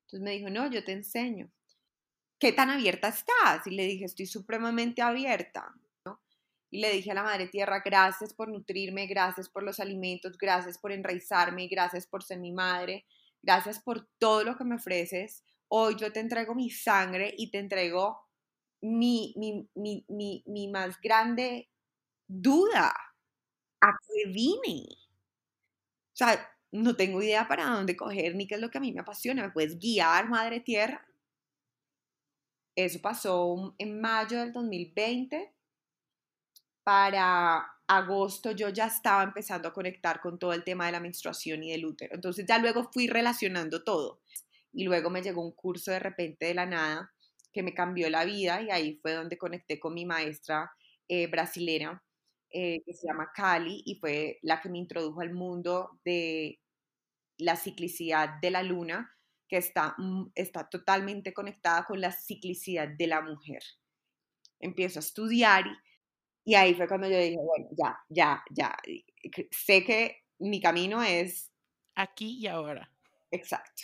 Entonces 0.01 0.22
me 0.22 0.34
dijo, 0.34 0.51
no, 0.51 0.70
yo 0.70 0.84
te 0.84 0.92
enseño. 0.92 1.51
¿Qué 2.38 2.51
tan 2.53 2.70
abierta 2.70 3.08
estás? 3.08 3.65
Y 3.65 3.72
le 3.72 3.88
dije, 3.88 4.06
estoy 4.06 4.27
supremamente 4.27 5.01
abierta 5.01 5.74
y 6.74 6.80
le 6.80 6.92
dije 6.92 7.12
a 7.12 7.13
la 7.13 7.22
Madre 7.22 7.48
Tierra, 7.50 7.84
gracias 7.86 8.34
por 8.34 8.50
nutrirme, 8.50 9.06
gracias 9.06 9.48
por 9.48 9.62
los 9.62 9.80
alimentos, 9.80 10.39
gracias 10.39 10.80
por 10.80 10.92
enraizarme, 10.92 11.68
gracias 11.68 12.08
por 12.08 12.24
ser 12.24 12.39
mi 12.39 12.51
madre, 12.51 13.06
gracias 13.44 13.80
por 13.80 14.10
todo 14.18 14.44
lo 14.44 14.58
que 14.58 14.63
me 14.63 14.77
ofreces. 14.77 15.44
Hoy 15.68 15.96
yo 15.98 16.12
te 16.12 16.20
entrego 16.20 16.56
mi 16.56 16.72
sangre 16.72 17.32
y 17.38 17.51
te 17.51 17.60
entrego 17.60 18.18
mi, 18.82 19.36
mi, 19.38 19.70
mi, 19.75 20.03
mi, 20.08 20.44
mi 20.48 20.68
más 20.68 21.00
grande 21.00 21.70
duda. 22.27 22.92
¿A 23.80 23.92
qué 24.08 24.32
vine? 24.32 24.88
O 24.89 26.15
sea, 26.15 26.44
no 26.72 26.96
tengo 26.96 27.22
idea 27.22 27.48
para 27.48 27.65
dónde 27.65 27.96
coger 27.96 28.34
ni 28.36 28.48
qué 28.48 28.56
es 28.56 28.62
lo 28.62 28.72
que 28.72 28.80
a 28.80 28.82
mí 28.82 28.92
me 28.92 29.01
apasiona. 29.01 29.44
¿Me 29.44 29.51
puedes 29.51 29.77
guiar, 29.77 30.27
Madre 30.27 30.60
Tierra? 30.60 31.08
Eso 32.75 33.00
pasó 33.00 33.75
en 33.77 34.01
mayo 34.01 34.39
del 34.39 34.51
2020 34.51 35.53
para 36.84 37.66
agosto 37.88 38.52
yo 38.52 38.70
ya 38.70 38.88
estaba 38.88 39.24
empezando 39.24 39.68
a 39.68 39.74
conectar 39.74 40.22
con 40.22 40.40
todo 40.40 40.54
el 40.54 40.63
tema 40.63 40.86
de 40.86 40.94
la 40.94 41.00
menstruación 41.00 41.63
y 41.63 41.72
del 41.72 41.86
útero. 41.86 42.16
Entonces 42.16 42.46
ya 42.48 42.58
luego 42.58 42.90
fui 42.92 43.08
relacionando 43.08 43.84
todo. 43.84 44.22
Y 44.72 44.86
luego 44.86 45.10
me 45.10 45.22
llegó 45.22 45.42
un 45.42 45.52
curso 45.52 45.92
de 45.92 46.00
repente 46.00 46.48
de 46.48 46.54
la 46.56 46.66
nada 46.66 47.13
que 47.52 47.63
me 47.63 47.74
cambió 47.74 48.10
la 48.10 48.25
vida 48.25 48.62
y 48.62 48.72
ahí 48.72 49.00
fue 49.02 49.13
donde 49.13 49.38
conecté 49.38 49.80
con 49.80 49.94
mi 49.94 50.06
maestra 50.06 50.72
eh, 51.08 51.28
brasilera 51.28 52.04
eh, 52.50 52.82
que 52.86 52.94
se 52.94 53.08
llama 53.08 53.32
Cali 53.36 53.84
y 53.86 53.96
fue 53.96 54.40
la 54.42 54.62
que 54.62 54.70
me 54.70 54.80
introdujo 54.80 55.22
al 55.22 55.34
mundo 55.34 56.00
de 56.04 56.60
la 57.38 57.56
ciclicidad 57.56 58.40
de 58.42 58.52
la 58.52 58.63
luna 58.63 59.12
que 59.48 59.58
está, 59.58 59.96
mm, 59.98 60.32
está 60.36 60.70
totalmente 60.70 61.34
conectada 61.34 61.86
con 61.86 62.02
la 62.02 62.12
ciclicidad 62.12 62.88
de 62.88 63.08
la 63.08 63.22
mujer. 63.22 63.62
Empiezo 64.60 65.00
a 65.00 65.02
estudiar 65.02 65.66
y 65.68 65.72
y 66.46 66.56
ahí 66.56 66.74
fue 66.74 66.88
cuando 66.88 67.10
yo 67.10 67.18
dije, 67.18 67.38
bueno, 67.38 67.68
ya, 67.78 67.98
ya, 68.10 68.44
ya. 68.52 68.76
Sé 69.52 69.84
que 69.84 70.24
mi 70.40 70.60
camino 70.60 71.02
es... 71.02 71.52
Aquí 71.96 72.40
y 72.40 72.48
ahora. 72.48 72.92
Exacto. 73.32 73.84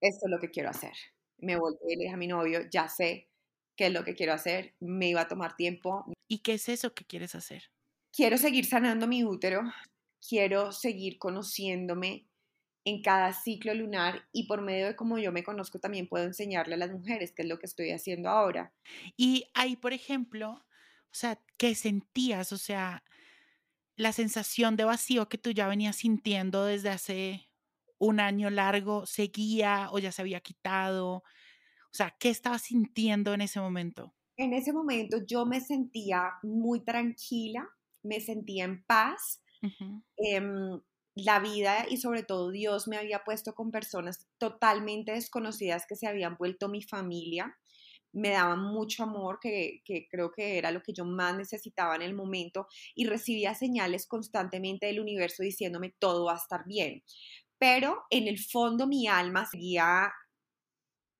Esto 0.00 0.26
es 0.26 0.30
lo 0.30 0.38
que 0.38 0.50
quiero 0.50 0.70
hacer. 0.70 0.92
Me 1.38 1.56
volví 1.56 1.78
y 1.88 1.96
le 1.96 2.02
dije 2.04 2.14
a 2.14 2.18
mi 2.18 2.26
novio, 2.26 2.68
ya 2.70 2.88
sé 2.88 3.28
qué 3.76 3.86
es 3.86 3.92
lo 3.92 4.04
que 4.04 4.14
quiero 4.14 4.32
hacer. 4.32 4.74
Me 4.80 5.08
iba 5.08 5.22
a 5.22 5.28
tomar 5.28 5.56
tiempo. 5.56 6.04
¿Y 6.28 6.40
qué 6.40 6.54
es 6.54 6.68
eso 6.68 6.92
que 6.92 7.04
quieres 7.04 7.34
hacer? 7.34 7.70
Quiero 8.12 8.36
seguir 8.36 8.66
sanando 8.66 9.06
mi 9.06 9.24
útero. 9.24 9.62
Quiero 10.26 10.72
seguir 10.72 11.18
conociéndome 11.18 12.26
en 12.84 13.02
cada 13.02 13.32
ciclo 13.32 13.74
lunar 13.74 14.26
y 14.32 14.46
por 14.46 14.62
medio 14.62 14.86
de 14.86 14.96
cómo 14.96 15.18
yo 15.18 15.32
me 15.32 15.44
conozco 15.44 15.78
también 15.78 16.08
puedo 16.08 16.24
enseñarle 16.24 16.74
a 16.74 16.78
las 16.78 16.90
mujeres, 16.90 17.32
qué 17.32 17.42
es 17.42 17.48
lo 17.48 17.58
que 17.58 17.66
estoy 17.66 17.90
haciendo 17.90 18.28
ahora. 18.28 18.72
Y 19.16 19.50
ahí, 19.54 19.76
por 19.76 19.92
ejemplo, 19.92 20.64
o 21.12 21.14
sea, 21.14 21.40
¿qué 21.58 21.74
sentías? 21.74 22.52
O 22.52 22.58
sea, 22.58 23.04
la 23.96 24.12
sensación 24.12 24.76
de 24.76 24.84
vacío 24.84 25.28
que 25.28 25.38
tú 25.38 25.50
ya 25.50 25.68
venías 25.68 25.96
sintiendo 25.96 26.64
desde 26.64 26.90
hace 26.90 27.50
un 27.98 28.20
año 28.20 28.48
largo, 28.50 29.06
¿seguía 29.06 29.88
o 29.92 29.98
ya 29.98 30.12
se 30.12 30.22
había 30.22 30.40
quitado? 30.40 31.16
O 31.16 31.92
sea, 31.92 32.16
¿qué 32.18 32.30
estabas 32.30 32.62
sintiendo 32.62 33.34
en 33.34 33.42
ese 33.42 33.60
momento? 33.60 34.14
En 34.36 34.54
ese 34.54 34.72
momento 34.72 35.18
yo 35.26 35.44
me 35.44 35.60
sentía 35.60 36.32
muy 36.42 36.82
tranquila, 36.82 37.68
me 38.02 38.20
sentía 38.20 38.64
en 38.64 38.82
paz. 38.84 39.42
Em, 40.16 40.80
la 41.14 41.40
vida 41.40 41.86
y 41.90 41.98
sobre 41.98 42.22
todo 42.22 42.50
Dios 42.50 42.88
me 42.88 42.96
había 42.96 43.24
puesto 43.24 43.54
con 43.54 43.70
personas 43.70 44.26
totalmente 44.38 45.12
desconocidas 45.12 45.84
que 45.86 45.96
se 45.96 46.06
habían 46.06 46.36
vuelto 46.38 46.68
mi 46.70 46.82
familia 46.82 47.58
me 48.12 48.30
daban 48.30 48.60
mucho 48.60 49.04
amor, 49.04 49.38
que, 49.40 49.82
creo 50.10 50.30
que 50.32 50.58
era 50.58 50.70
lo 50.70 50.82
que 50.82 50.92
yo 50.92 51.04
más 51.04 51.36
necesitaba 51.36 51.96
en 51.96 52.02
el 52.02 52.14
momento, 52.14 52.66
y 52.94 53.06
recibía 53.06 53.54
señales 53.54 54.06
constantemente 54.06 54.86
del 54.86 55.00
universo 55.00 55.42
diciéndome 55.42 55.94
todo 55.98 56.26
va 56.26 56.34
a 56.34 56.36
estar 56.36 56.64
bien. 56.66 57.02
Pero 57.58 58.04
en 58.10 58.26
el 58.26 58.38
fondo 58.38 58.86
mi 58.86 59.06
alma 59.06 59.46
seguía 59.46 60.12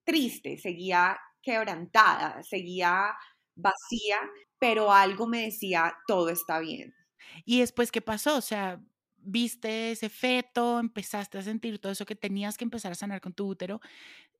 triste, 0.04 0.58
seguía 0.58 1.18
quebrantada, 1.42 2.42
seguía 2.42 3.14
vacía, 3.54 4.18
pero 4.58 4.92
algo 4.92 5.26
me 5.26 5.42
decía 5.42 5.94
todo 6.06 6.30
está 6.30 6.58
bien. 6.60 6.94
¿Y 7.44 7.60
después 7.60 7.92
qué 7.92 8.00
pasó? 8.00 8.36
O 8.36 8.40
sea, 8.40 8.80
viste 9.22 9.92
ese 9.92 10.08
feto, 10.08 10.78
empezaste 10.78 11.38
a 11.38 11.42
sentir 11.42 11.78
todo 11.78 11.92
eso 11.92 12.06
que 12.06 12.16
tenías 12.16 12.56
que 12.56 12.64
empezar 12.64 12.92
a 12.92 12.94
sanar 12.96 13.20
con 13.20 13.32
tu 13.32 13.46
útero. 13.46 13.80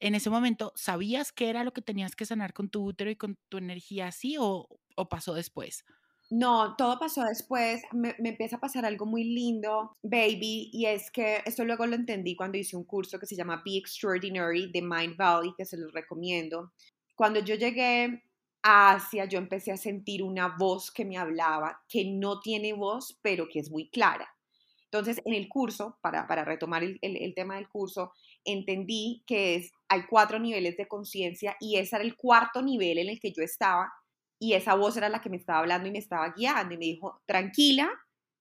En 0.00 0.14
ese 0.14 0.30
momento, 0.30 0.72
¿sabías 0.76 1.32
qué 1.32 1.50
era 1.50 1.64
lo 1.64 1.72
que 1.72 1.82
tenías 1.82 2.16
que 2.16 2.26
sanar 2.26 2.52
con 2.52 2.68
tu 2.70 2.84
útero 2.84 3.10
y 3.10 3.16
con 3.16 3.36
tu 3.48 3.58
energía 3.58 4.08
así 4.08 4.36
o, 4.38 4.68
pasó 5.08 5.34
después? 5.34 5.84
No, 6.30 6.76
todo 6.76 6.98
pasó 6.98 7.24
después. 7.24 7.82
Me, 7.92 8.14
me, 8.18 8.30
empieza 8.30 8.56
a 8.56 8.60
pasar 8.60 8.84
algo 8.84 9.04
muy 9.04 9.24
lindo, 9.24 9.96
baby, 10.02 10.70
y 10.72 10.86
es 10.86 11.10
que 11.10 11.42
esto 11.44 11.64
luego 11.64 11.86
lo 11.86 11.96
entendí 11.96 12.36
cuando 12.36 12.58
hice 12.58 12.76
un 12.76 12.84
curso 12.84 13.18
que 13.18 13.26
se 13.26 13.34
llama 13.34 13.62
Be 13.64 13.78
Extraordinary 13.78 14.70
de 14.70 14.80
Mind 14.80 15.16
Valley, 15.16 15.52
que 15.56 15.64
se 15.64 15.76
los 15.76 15.92
recomiendo. 15.92 16.72
Cuando 17.16 17.40
yo 17.40 17.56
llegué 17.56 18.22
hacia, 18.62 19.24
yo 19.24 19.38
empecé 19.38 19.72
a 19.72 19.76
sentir 19.76 20.22
una 20.22 20.54
voz 20.56 20.90
que 20.90 21.04
me 21.04 21.18
hablaba, 21.18 21.82
que 21.88 22.04
no 22.04 22.40
tiene 22.40 22.72
voz, 22.72 23.18
pero 23.22 23.48
que 23.48 23.58
es 23.60 23.70
muy 23.70 23.90
clara. 23.90 24.28
Entonces, 24.92 25.22
en 25.24 25.34
el 25.34 25.48
curso, 25.48 25.98
para, 26.00 26.26
retomar 26.44 26.82
el, 26.82 27.34
tema 27.36 27.54
del 27.54 27.68
curso, 27.68 28.12
entendí 28.44 29.22
que 29.24 29.70
hay 29.88 30.02
cuatro 30.10 30.40
niveles 30.40 30.76
de 30.76 30.88
conciencia 30.88 31.56
y 31.60 31.76
ese 31.76 31.94
era 31.94 32.04
el 32.04 32.16
cuarto 32.16 32.60
nivel 32.60 32.98
en 32.98 33.08
el 33.08 33.20
que 33.20 33.30
yo 33.30 33.44
estaba 33.44 33.92
y 34.40 34.54
esa 34.54 34.74
voz 34.74 34.96
era 34.96 35.08
la 35.08 35.20
que 35.20 35.30
me 35.30 35.36
estaba 35.36 35.60
hablando 35.60 35.86
y 35.86 35.92
me 35.92 35.98
estaba 35.98 36.32
guiando 36.36 36.74
y 36.74 36.78
me 36.78 36.86
dijo, 36.86 37.22
tranquila, 37.24 37.88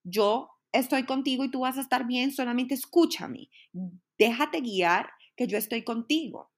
yo 0.02 0.48
estoy 0.72 1.04
contigo 1.04 1.44
y 1.44 1.52
tú 1.52 1.60
vas 1.60 1.78
a 1.78 1.82
estar 1.82 2.04
bien, 2.04 2.32
solamente 2.32 2.74
escúchame, 2.74 3.48
déjate 4.18 4.60
guiar 4.60 5.08
que 5.36 5.46
yo 5.46 5.56
estoy 5.56 5.84
contigo. 5.84 6.50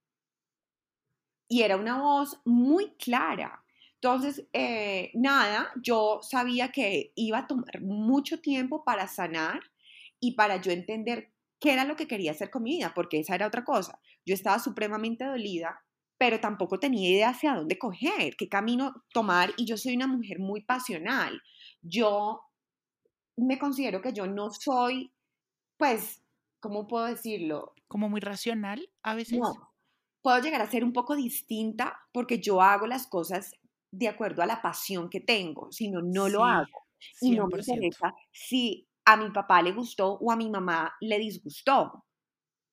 Y 1.48 1.62
era 1.62 1.76
una 1.76 2.00
voz 2.00 2.40
muy 2.46 2.94
clara. 2.96 3.62
Entonces, 3.96 4.48
eh, 4.54 5.10
nada, 5.12 5.70
yo 5.82 6.20
sabía 6.22 6.72
que 6.72 7.12
iba 7.14 7.38
a 7.38 7.46
tomar 7.46 7.82
mucho 7.82 8.40
tiempo 8.40 8.84
para 8.84 9.06
sanar 9.06 9.60
y 10.22 10.36
para 10.36 10.60
yo 10.60 10.70
entender 10.70 11.32
qué 11.58 11.72
era 11.72 11.84
lo 11.84 11.96
que 11.96 12.06
quería 12.06 12.30
hacer 12.30 12.48
con 12.48 12.62
mi 12.62 12.76
vida, 12.76 12.92
porque 12.94 13.18
esa 13.18 13.34
era 13.34 13.48
otra 13.48 13.64
cosa. 13.64 14.00
Yo 14.24 14.34
estaba 14.34 14.60
supremamente 14.60 15.24
dolida, 15.24 15.84
pero 16.16 16.38
tampoco 16.38 16.78
tenía 16.78 17.10
idea 17.10 17.30
hacia 17.30 17.56
dónde 17.56 17.76
coger, 17.76 18.36
qué 18.38 18.48
camino 18.48 19.04
tomar, 19.12 19.52
y 19.56 19.66
yo 19.66 19.76
soy 19.76 19.96
una 19.96 20.06
mujer 20.06 20.38
muy 20.38 20.62
pasional. 20.62 21.42
Yo 21.82 22.40
me 23.36 23.58
considero 23.58 24.00
que 24.00 24.12
yo 24.12 24.28
no 24.28 24.50
soy, 24.52 25.12
pues, 25.76 26.22
¿cómo 26.60 26.86
puedo 26.86 27.06
decirlo? 27.06 27.74
Como 27.88 28.08
muy 28.08 28.20
racional 28.20 28.88
a 29.02 29.16
veces. 29.16 29.40
No, 29.40 29.72
puedo 30.22 30.38
llegar 30.38 30.62
a 30.62 30.70
ser 30.70 30.84
un 30.84 30.92
poco 30.92 31.16
distinta 31.16 31.98
porque 32.12 32.38
yo 32.38 32.62
hago 32.62 32.86
las 32.86 33.08
cosas 33.08 33.56
de 33.90 34.06
acuerdo 34.06 34.42
a 34.42 34.46
la 34.46 34.62
pasión 34.62 35.10
que 35.10 35.20
tengo, 35.20 35.72
si 35.72 35.90
no, 35.90 36.00
no 36.00 36.28
lo 36.28 36.44
hago. 36.44 36.86
Y 37.20 37.32
no 37.32 37.48
me 37.48 37.58
interesa 37.58 38.14
si 38.30 38.86
a 39.04 39.16
mi 39.16 39.30
papá 39.30 39.62
le 39.62 39.72
gustó 39.72 40.14
o 40.14 40.30
a 40.30 40.36
mi 40.36 40.50
mamá 40.50 40.94
le 41.00 41.18
disgustó. 41.18 42.04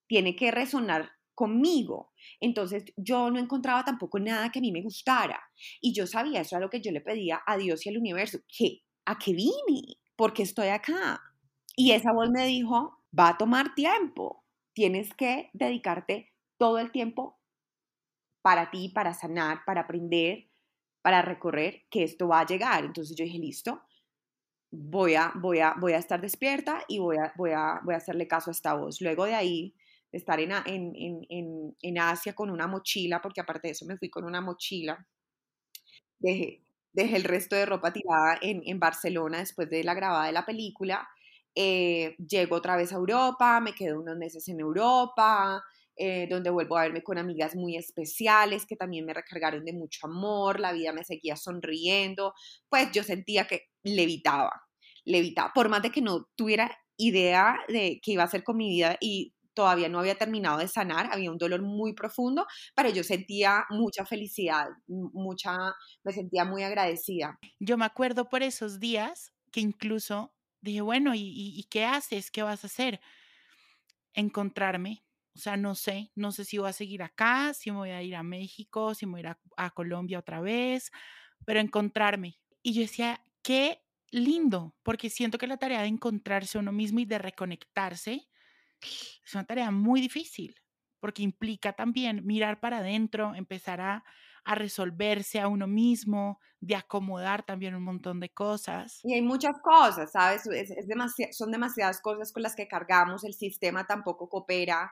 Tiene 0.07 0.35
que 0.35 0.51
resonar 0.51 1.11
conmigo. 1.39 2.11
Entonces 2.41 2.83
yo 2.97 3.31
no 3.31 3.39
encontraba 3.39 3.85
tampoco 3.85 4.19
nada 4.19 4.51
que 4.51 4.59
a 4.59 4.61
mí 4.61 4.71
me 4.71 4.81
gustara. 4.81 5.41
Y 5.79 5.93
yo 5.93 6.05
sabía, 6.05 6.41
eso 6.41 6.55
era 6.55 6.65
lo 6.65 6.69
que 6.69 6.81
yo 6.81 6.91
le 6.91 7.01
pedía 7.01 7.41
a 7.45 7.57
Dios 7.57 7.85
y 7.85 7.89
al 7.89 7.97
universo, 7.97 8.39
que 8.47 8.81
a 9.05 9.17
qué 9.17 9.33
vine, 9.33 9.97
porque 10.15 10.43
estoy 10.43 10.67
acá. 10.67 11.21
Y 11.75 11.91
esa 11.91 12.11
voz 12.11 12.29
me 12.29 12.45
dijo, 12.45 13.05
va 13.17 13.29
a 13.29 13.37
tomar 13.37 13.73
tiempo, 13.73 14.43
tienes 14.73 15.13
que 15.13 15.49
dedicarte 15.53 16.33
todo 16.57 16.77
el 16.77 16.91
tiempo 16.91 17.39
para 18.41 18.69
ti, 18.69 18.89
para 18.89 19.13
sanar, 19.13 19.61
para 19.65 19.81
aprender, 19.81 20.49
para 21.01 21.21
recorrer, 21.21 21.83
que 21.89 22.03
esto 22.03 22.27
va 22.27 22.41
a 22.41 22.45
llegar. 22.45 22.83
Entonces 22.83 23.15
yo 23.15 23.23
dije, 23.23 23.39
listo, 23.39 23.81
voy 24.71 25.15
a, 25.15 25.31
voy 25.35 25.59
a, 25.59 25.75
voy 25.79 25.93
a 25.93 25.97
estar 25.97 26.21
despierta 26.21 26.83
y 26.87 26.99
voy 26.99 27.17
a, 27.17 27.33
voy, 27.37 27.51
a, 27.51 27.79
voy 27.83 27.93
a 27.93 27.97
hacerle 27.97 28.27
caso 28.27 28.51
a 28.51 28.53
esta 28.53 28.73
voz. 28.73 29.01
Luego 29.01 29.25
de 29.25 29.35
ahí, 29.35 29.75
estar 30.11 30.39
en, 30.39 30.51
en, 30.51 30.93
en, 31.29 31.75
en, 31.81 31.99
Asia 31.99 32.33
con 32.33 32.49
una 32.49 32.67
mochila, 32.67 33.21
porque 33.21 33.41
aparte 33.41 33.67
de 33.67 33.71
eso 33.73 33.85
me 33.85 33.97
fui 33.97 34.09
con 34.09 34.25
una 34.25 34.41
mochila, 34.41 35.05
dejé, 36.19 36.63
dejé 36.93 37.15
el 37.15 37.23
resto 37.23 37.55
de 37.55 37.65
ropa 37.65 37.93
tirada 37.93 38.37
en, 38.41 38.61
en 38.65 38.79
Barcelona 38.79 39.39
después 39.39 39.69
de 39.69 39.83
la 39.83 39.93
grabada 39.93 40.25
de 40.25 40.31
la 40.31 40.45
película. 40.45 41.07
Eh, 41.55 42.15
llego 42.17 42.55
otra 42.55 42.75
vez 42.75 42.91
a 42.91 42.95
Europa, 42.95 43.59
me 43.59 43.73
quedo 43.73 43.99
unos 43.99 44.17
meses 44.17 44.47
en 44.47 44.59
Europa, 44.59 45.63
eh, 46.01 46.27
donde 46.29 46.49
vuelvo 46.49 46.77
a 46.77 46.83
verme 46.83 47.03
con 47.03 47.17
amigas 47.17 47.55
muy 47.57 47.75
especiales 47.75 48.65
que 48.65 48.77
también 48.77 49.05
me 49.05 49.13
recargaron 49.13 49.65
de 49.65 49.73
mucho 49.73 50.07
amor, 50.07 50.61
la 50.61 50.71
vida 50.71 50.93
me 50.93 51.03
seguía 51.03 51.35
sonriendo, 51.35 52.33
pues 52.69 52.89
yo 52.93 53.03
sentía 53.03 53.45
que 53.47 53.63
levitaba, 53.83 54.51
levitaba, 55.03 55.51
por 55.53 55.67
más 55.67 55.81
de 55.81 55.91
que 55.91 56.01
no 56.01 56.29
tuviera 56.37 56.71
idea 56.95 57.57
de 57.67 57.99
qué 58.01 58.13
iba 58.13 58.23
a 58.23 58.27
hacer 58.27 58.45
con 58.45 58.55
mi 58.55 58.69
vida 58.69 58.95
y 59.01 59.33
todavía 59.53 59.89
no 59.89 59.99
había 59.99 60.15
terminado 60.15 60.59
de 60.59 60.69
sanar, 60.69 61.09
había 61.11 61.31
un 61.31 61.37
dolor 61.37 61.61
muy 61.61 61.93
profundo, 61.93 62.47
pero 62.73 62.87
yo 62.89 63.03
sentía 63.03 63.65
mucha 63.69 64.05
felicidad, 64.05 64.67
mucha, 64.87 65.75
me 66.05 66.13
sentía 66.13 66.45
muy 66.45 66.63
agradecida. 66.63 67.37
Yo 67.59 67.77
me 67.77 67.83
acuerdo 67.83 68.29
por 68.29 68.41
esos 68.41 68.79
días 68.79 69.33
que 69.51 69.59
incluso 69.59 70.33
dije, 70.61 70.79
bueno, 70.79 71.13
¿y, 71.13 71.19
y 71.35 71.63
qué 71.65 71.83
haces? 71.83 72.31
¿Qué 72.31 72.41
vas 72.41 72.63
a 72.63 72.67
hacer? 72.67 73.01
Encontrarme. 74.13 75.03
O 75.39 75.41
sea, 75.41 75.55
no 75.55 75.73
sé, 75.73 76.11
no 76.15 76.31
sé 76.33 76.43
si 76.43 76.57
voy 76.57 76.69
a 76.69 76.73
seguir 76.73 77.01
acá, 77.01 77.53
si 77.53 77.71
me 77.71 77.77
voy 77.77 77.91
a 77.91 78.03
ir 78.03 78.15
a 78.15 78.23
México, 78.23 78.93
si 78.93 79.05
me 79.05 79.13
voy 79.13 79.19
a 79.19 79.21
ir 79.21 79.27
a, 79.27 79.39
a 79.55 79.69
Colombia 79.71 80.19
otra 80.19 80.41
vez, 80.41 80.91
pero 81.45 81.61
encontrarme. 81.61 82.37
Y 82.61 82.73
yo 82.73 82.81
decía, 82.81 83.23
qué 83.41 83.81
lindo, 84.11 84.75
porque 84.83 85.09
siento 85.09 85.37
que 85.37 85.47
la 85.47 85.55
tarea 85.55 85.81
de 85.81 85.87
encontrarse 85.87 86.57
uno 86.57 86.73
mismo 86.73 86.99
y 86.99 87.05
de 87.05 87.19
reconectarse 87.19 88.27
es 88.81 89.33
una 89.33 89.45
tarea 89.45 89.71
muy 89.71 90.01
difícil, 90.01 90.55
porque 90.99 91.23
implica 91.23 91.73
también 91.73 92.25
mirar 92.25 92.59
para 92.59 92.79
adentro, 92.79 93.35
empezar 93.35 93.81
a, 93.81 94.03
resolverse 94.45 95.39
a 95.39 95.47
uno 95.47 95.67
mismo, 95.67 96.39
de 96.59 96.75
acomodar 96.75 97.43
también 97.43 97.75
un 97.75 97.83
montón 97.83 98.19
de 98.19 98.29
cosas. 98.29 98.99
Y 99.03 99.13
hay 99.13 99.21
muchas 99.21 99.61
cosas, 99.61 100.11
¿sabes? 100.11 100.47
Es, 100.47 100.73
son 101.37 101.51
demasiadas 101.51 102.01
cosas 102.01 102.33
con 102.33 102.41
las 102.41 102.55
que 102.55 102.67
cargamos, 102.67 103.23
el 103.23 103.35
sistema 103.35 103.85
tampoco 103.85 104.27
coopera. 104.27 104.91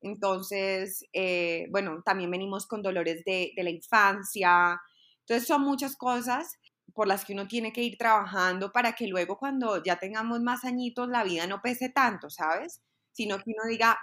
Entonces, 0.00 1.04
eh, 1.12 1.66
bueno, 1.70 2.02
también 2.04 2.30
venimos 2.30 2.66
con 2.66 2.82
dolores 2.82 3.24
de, 3.24 3.52
de 3.56 3.62
la 3.62 3.70
infancia. 3.70 4.80
Entonces, 5.26 5.46
son 5.46 5.62
muchas 5.62 5.96
cosas 5.96 6.58
por 6.94 7.06
las 7.06 7.24
que 7.24 7.32
uno 7.34 7.46
tiene 7.48 7.72
que 7.72 7.82
ir 7.82 7.96
trabajando 7.98 8.72
para 8.72 8.92
que 8.94 9.06
luego 9.08 9.36
cuando 9.38 9.82
ya 9.82 9.98
tengamos 9.98 10.40
más 10.40 10.64
añitos 10.64 11.08
la 11.08 11.22
vida 11.24 11.46
no 11.46 11.60
pese 11.62 11.90
tanto, 11.90 12.30
¿sabes? 12.30 12.80
sino 13.12 13.38
que 13.38 13.50
uno 13.50 13.68
diga, 13.68 13.98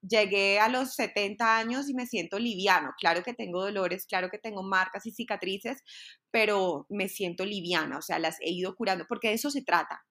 llegué 0.00 0.60
a 0.60 0.68
los 0.68 0.94
70 0.94 1.56
años 1.58 1.88
y 1.88 1.94
me 1.94 2.06
siento 2.06 2.38
liviano. 2.38 2.92
Claro 2.98 3.22
que 3.24 3.34
tengo 3.34 3.62
dolores, 3.64 4.06
claro 4.06 4.30
que 4.30 4.38
tengo 4.38 4.62
marcas 4.62 5.06
y 5.06 5.10
cicatrices, 5.12 5.82
pero 6.30 6.86
me 6.88 7.08
siento 7.08 7.44
liviana, 7.44 7.98
o 7.98 8.02
sea, 8.02 8.18
las 8.20 8.40
he 8.40 8.50
ido 8.50 8.74
curando, 8.76 9.06
porque 9.08 9.28
de 9.28 9.34
eso 9.34 9.50
se 9.50 9.62
trata. 9.62 10.04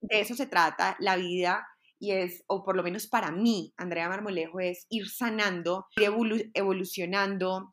De 0.00 0.20
eso 0.20 0.34
se 0.34 0.46
trata 0.46 0.96
la 1.00 1.16
vida 1.16 1.66
y 2.00 2.12
es, 2.12 2.42
o 2.48 2.64
por 2.64 2.76
lo 2.76 2.82
menos 2.82 3.06
para 3.06 3.30
mí, 3.30 3.72
Andrea 3.76 4.08
Marmolejo, 4.08 4.58
es 4.58 4.86
ir 4.88 5.08
sanando, 5.08 5.86
ir 5.96 6.50
evolucionando, 6.54 7.70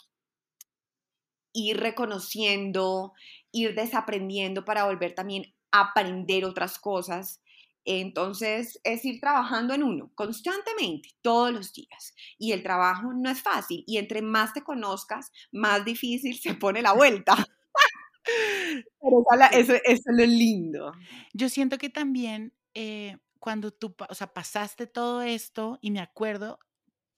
ir 1.54 1.78
reconociendo, 1.78 3.14
ir 3.52 3.74
desaprendiendo 3.74 4.66
para 4.66 4.86
volver 4.86 5.16
también 5.16 5.56
a 5.72 5.82
aprender 5.82 6.46
otras 6.46 6.78
cosas 6.78 7.42
entonces, 7.90 8.82
es 8.84 9.06
ir 9.06 9.22
trabajando 9.22 9.74
en 9.74 9.82
uno 9.82 10.12
constantemente, 10.14 11.12
todos 11.22 11.54
los 11.54 11.72
días. 11.72 12.14
Y 12.38 12.52
el 12.52 12.62
trabajo 12.62 13.14
no 13.14 13.30
es 13.30 13.42
fácil. 13.42 13.86
Y 13.88 13.98
entre 13.98 14.22
más 14.22 14.54
te 14.54 14.62
conozcas, 14.62 15.32
más 15.54 15.86
difícil 15.86 16.38
se 16.38 16.54
pone 16.54 16.82
la 16.82 16.92
vuelta. 16.92 17.34
Pero 19.02 19.26
eso, 19.54 19.74
es 19.86 20.02
lo 20.06 20.26
lindo. 20.26 20.92
Yo 21.32 21.48
siento 21.48 21.78
que 21.78 21.90
también 21.90 22.52
eh, 22.74 23.20
cuando 23.40 23.72
tú, 23.72 23.96
o 24.10 24.16
sea, 24.16 24.34
pasaste 24.34 24.88
todo 24.88 25.22
esto, 25.22 25.80
y 25.82 25.92
me 25.92 26.00
acuerdo 26.00 26.60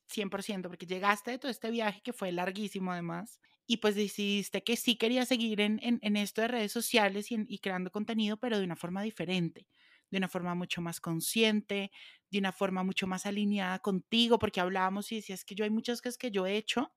100%, 0.10 0.70
porque 0.70 0.86
llegaste 0.86 1.32
de 1.32 1.40
todo 1.40 1.52
este 1.52 1.72
viaje 1.72 2.02
que 2.02 2.14
fue 2.14 2.32
larguísimo 2.32 2.92
además, 2.92 3.40
y 3.66 3.78
pues 3.78 3.96
decidiste 3.96 4.64
que 4.64 4.76
sí 4.76 4.98
querías 4.98 5.28
seguir 5.28 5.62
en, 5.62 5.80
esto 6.18 6.42
de 6.42 6.48
redes 6.48 6.72
sociales 6.72 7.32
y, 7.32 7.46
y 7.48 7.60
creando 7.60 7.92
contenido, 7.92 8.38
pero 8.38 8.58
de 8.58 8.66
una 8.66 8.76
forma 8.76 9.04
diferente 9.04 9.68
de 10.12 10.18
una 10.18 10.28
forma 10.28 10.56
mucho 10.56 10.82
más 10.82 11.00
consciente, 11.00 11.92
de 12.32 12.40
una 12.40 12.52
forma 12.52 12.84
mucho 12.84 13.06
más 13.06 13.28
alineada 13.28 13.78
contigo, 13.78 14.40
porque 14.40 14.60
hablábamos 14.60 15.12
y 15.12 15.18
decías 15.18 15.46
que 15.46 15.54
yo 15.54 15.64
hay 15.64 15.70
muchas 15.70 16.02
cosas 16.02 16.18
que 16.18 16.32
yo 16.32 16.48
he 16.48 16.58
hecho 16.58 16.92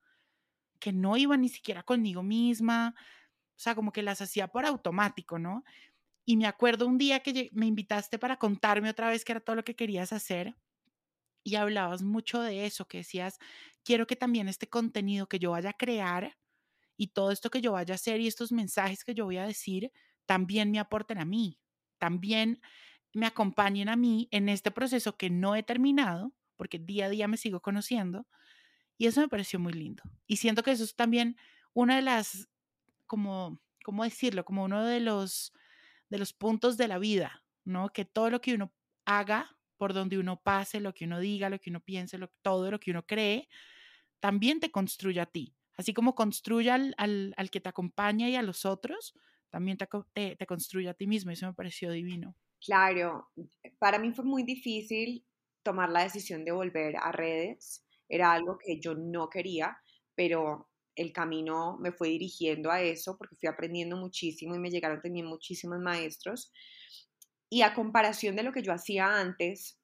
que 0.82 0.92
no 0.92 1.16
iban 1.16 1.42
ni 1.42 1.48
siquiera 1.48 1.84
conmigo 1.84 2.24
misma, 2.24 2.94
o 2.96 3.58
sea, 3.62 3.76
como 3.76 3.92
que 3.92 4.02
las 4.02 4.20
hacía 4.20 4.48
por 4.48 4.66
automático, 4.66 5.38
¿no? 5.38 5.62
Y 6.24 6.36
me 6.36 6.46
acuerdo 6.46 6.86
un 6.86 6.98
día 6.98 7.20
que 7.20 7.50
me 7.52 7.66
invitaste 7.66 8.18
para 8.18 8.38
contarme 8.38 8.90
otra 8.90 9.08
vez 9.08 9.24
que 9.24 9.32
era 9.32 9.40
todo 9.40 9.56
lo 9.56 9.64
que 9.64 9.74
querías 9.74 10.12
hacer 10.12 10.56
y 11.44 11.56
hablabas 11.56 12.02
mucho 12.02 12.40
de 12.40 12.66
eso, 12.66 12.86
que 12.86 12.98
decías, 12.98 13.38
quiero 13.82 14.06
que 14.06 14.16
también 14.16 14.48
este 14.48 14.68
contenido 14.68 15.26
que 15.28 15.38
yo 15.38 15.50
vaya 15.50 15.70
a 15.70 15.76
crear 15.76 16.38
y 16.96 17.08
todo 17.08 17.32
esto 17.32 17.50
que 17.50 17.60
yo 17.60 17.72
vaya 17.72 17.94
a 17.94 17.96
hacer 17.96 18.20
y 18.20 18.28
estos 18.28 18.52
mensajes 18.52 19.04
que 19.04 19.14
yo 19.14 19.24
voy 19.24 19.38
a 19.38 19.46
decir 19.46 19.90
también 20.26 20.70
me 20.70 20.78
aporten 20.78 21.18
a 21.18 21.24
mí, 21.24 21.58
también 21.98 22.60
me 23.12 23.26
acompañen 23.26 23.88
a 23.88 23.96
mí 23.96 24.28
en 24.30 24.48
este 24.48 24.70
proceso 24.70 25.16
que 25.16 25.30
no 25.30 25.56
he 25.56 25.62
terminado, 25.62 26.32
porque 26.56 26.78
día 26.78 27.06
a 27.06 27.08
día 27.10 27.28
me 27.28 27.36
sigo 27.36 27.60
conociendo, 27.60 28.26
y 28.96 29.06
eso 29.06 29.20
me 29.20 29.28
pareció 29.28 29.58
muy 29.58 29.72
lindo. 29.72 30.02
Y 30.26 30.36
siento 30.36 30.62
que 30.62 30.70
eso 30.70 30.84
es 30.84 30.94
también 30.94 31.36
una 31.74 31.96
de 31.96 32.02
las, 32.02 32.48
como, 33.06 33.60
¿cómo 33.84 34.04
decirlo? 34.04 34.44
Como 34.44 34.64
uno 34.64 34.84
de 34.84 35.00
los, 35.00 35.52
de 36.12 36.18
los 36.18 36.34
puntos 36.34 36.76
de 36.76 36.88
la 36.88 36.98
vida, 36.98 37.42
¿no? 37.64 37.88
Que 37.88 38.04
todo 38.04 38.28
lo 38.28 38.42
que 38.42 38.54
uno 38.54 38.74
haga, 39.06 39.56
por 39.78 39.94
donde 39.94 40.18
uno 40.18 40.42
pase, 40.42 40.78
lo 40.78 40.92
que 40.92 41.06
uno 41.06 41.18
diga, 41.18 41.48
lo 41.48 41.58
que 41.58 41.70
uno 41.70 41.80
piense, 41.80 42.18
todo 42.42 42.70
lo 42.70 42.78
que 42.78 42.90
uno 42.90 43.06
cree, 43.06 43.48
también 44.20 44.60
te 44.60 44.70
construye 44.70 45.20
a 45.20 45.26
ti. 45.26 45.56
Así 45.74 45.94
como 45.94 46.14
construye 46.14 46.70
al, 46.70 46.94
al, 46.98 47.32
al 47.38 47.50
que 47.50 47.62
te 47.62 47.70
acompaña 47.70 48.28
y 48.28 48.36
a 48.36 48.42
los 48.42 48.66
otros, 48.66 49.14
también 49.48 49.78
te, 49.78 49.88
te, 50.12 50.36
te 50.36 50.46
construye 50.46 50.90
a 50.90 50.94
ti 50.94 51.06
mismo. 51.06 51.30
Eso 51.30 51.46
me 51.46 51.54
pareció 51.54 51.90
divino. 51.90 52.36
Claro, 52.60 53.30
para 53.78 53.98
mí 53.98 54.12
fue 54.12 54.26
muy 54.26 54.42
difícil 54.42 55.24
tomar 55.62 55.88
la 55.88 56.02
decisión 56.04 56.44
de 56.44 56.52
volver 56.52 56.96
a 56.96 57.10
redes. 57.10 57.86
Era 58.06 58.32
algo 58.32 58.58
que 58.58 58.78
yo 58.78 58.94
no 58.94 59.30
quería, 59.30 59.78
pero 60.14 60.68
el 60.96 61.12
camino 61.12 61.78
me 61.78 61.92
fue 61.92 62.08
dirigiendo 62.08 62.70
a 62.70 62.82
eso 62.82 63.16
porque 63.16 63.36
fui 63.36 63.48
aprendiendo 63.48 63.96
muchísimo 63.96 64.54
y 64.54 64.58
me 64.58 64.70
llegaron 64.70 65.00
también 65.00 65.26
muchísimos 65.26 65.78
maestros. 65.78 66.52
Y 67.50 67.62
a 67.62 67.74
comparación 67.74 68.36
de 68.36 68.42
lo 68.42 68.52
que 68.52 68.62
yo 68.62 68.72
hacía 68.72 69.20
antes 69.20 69.78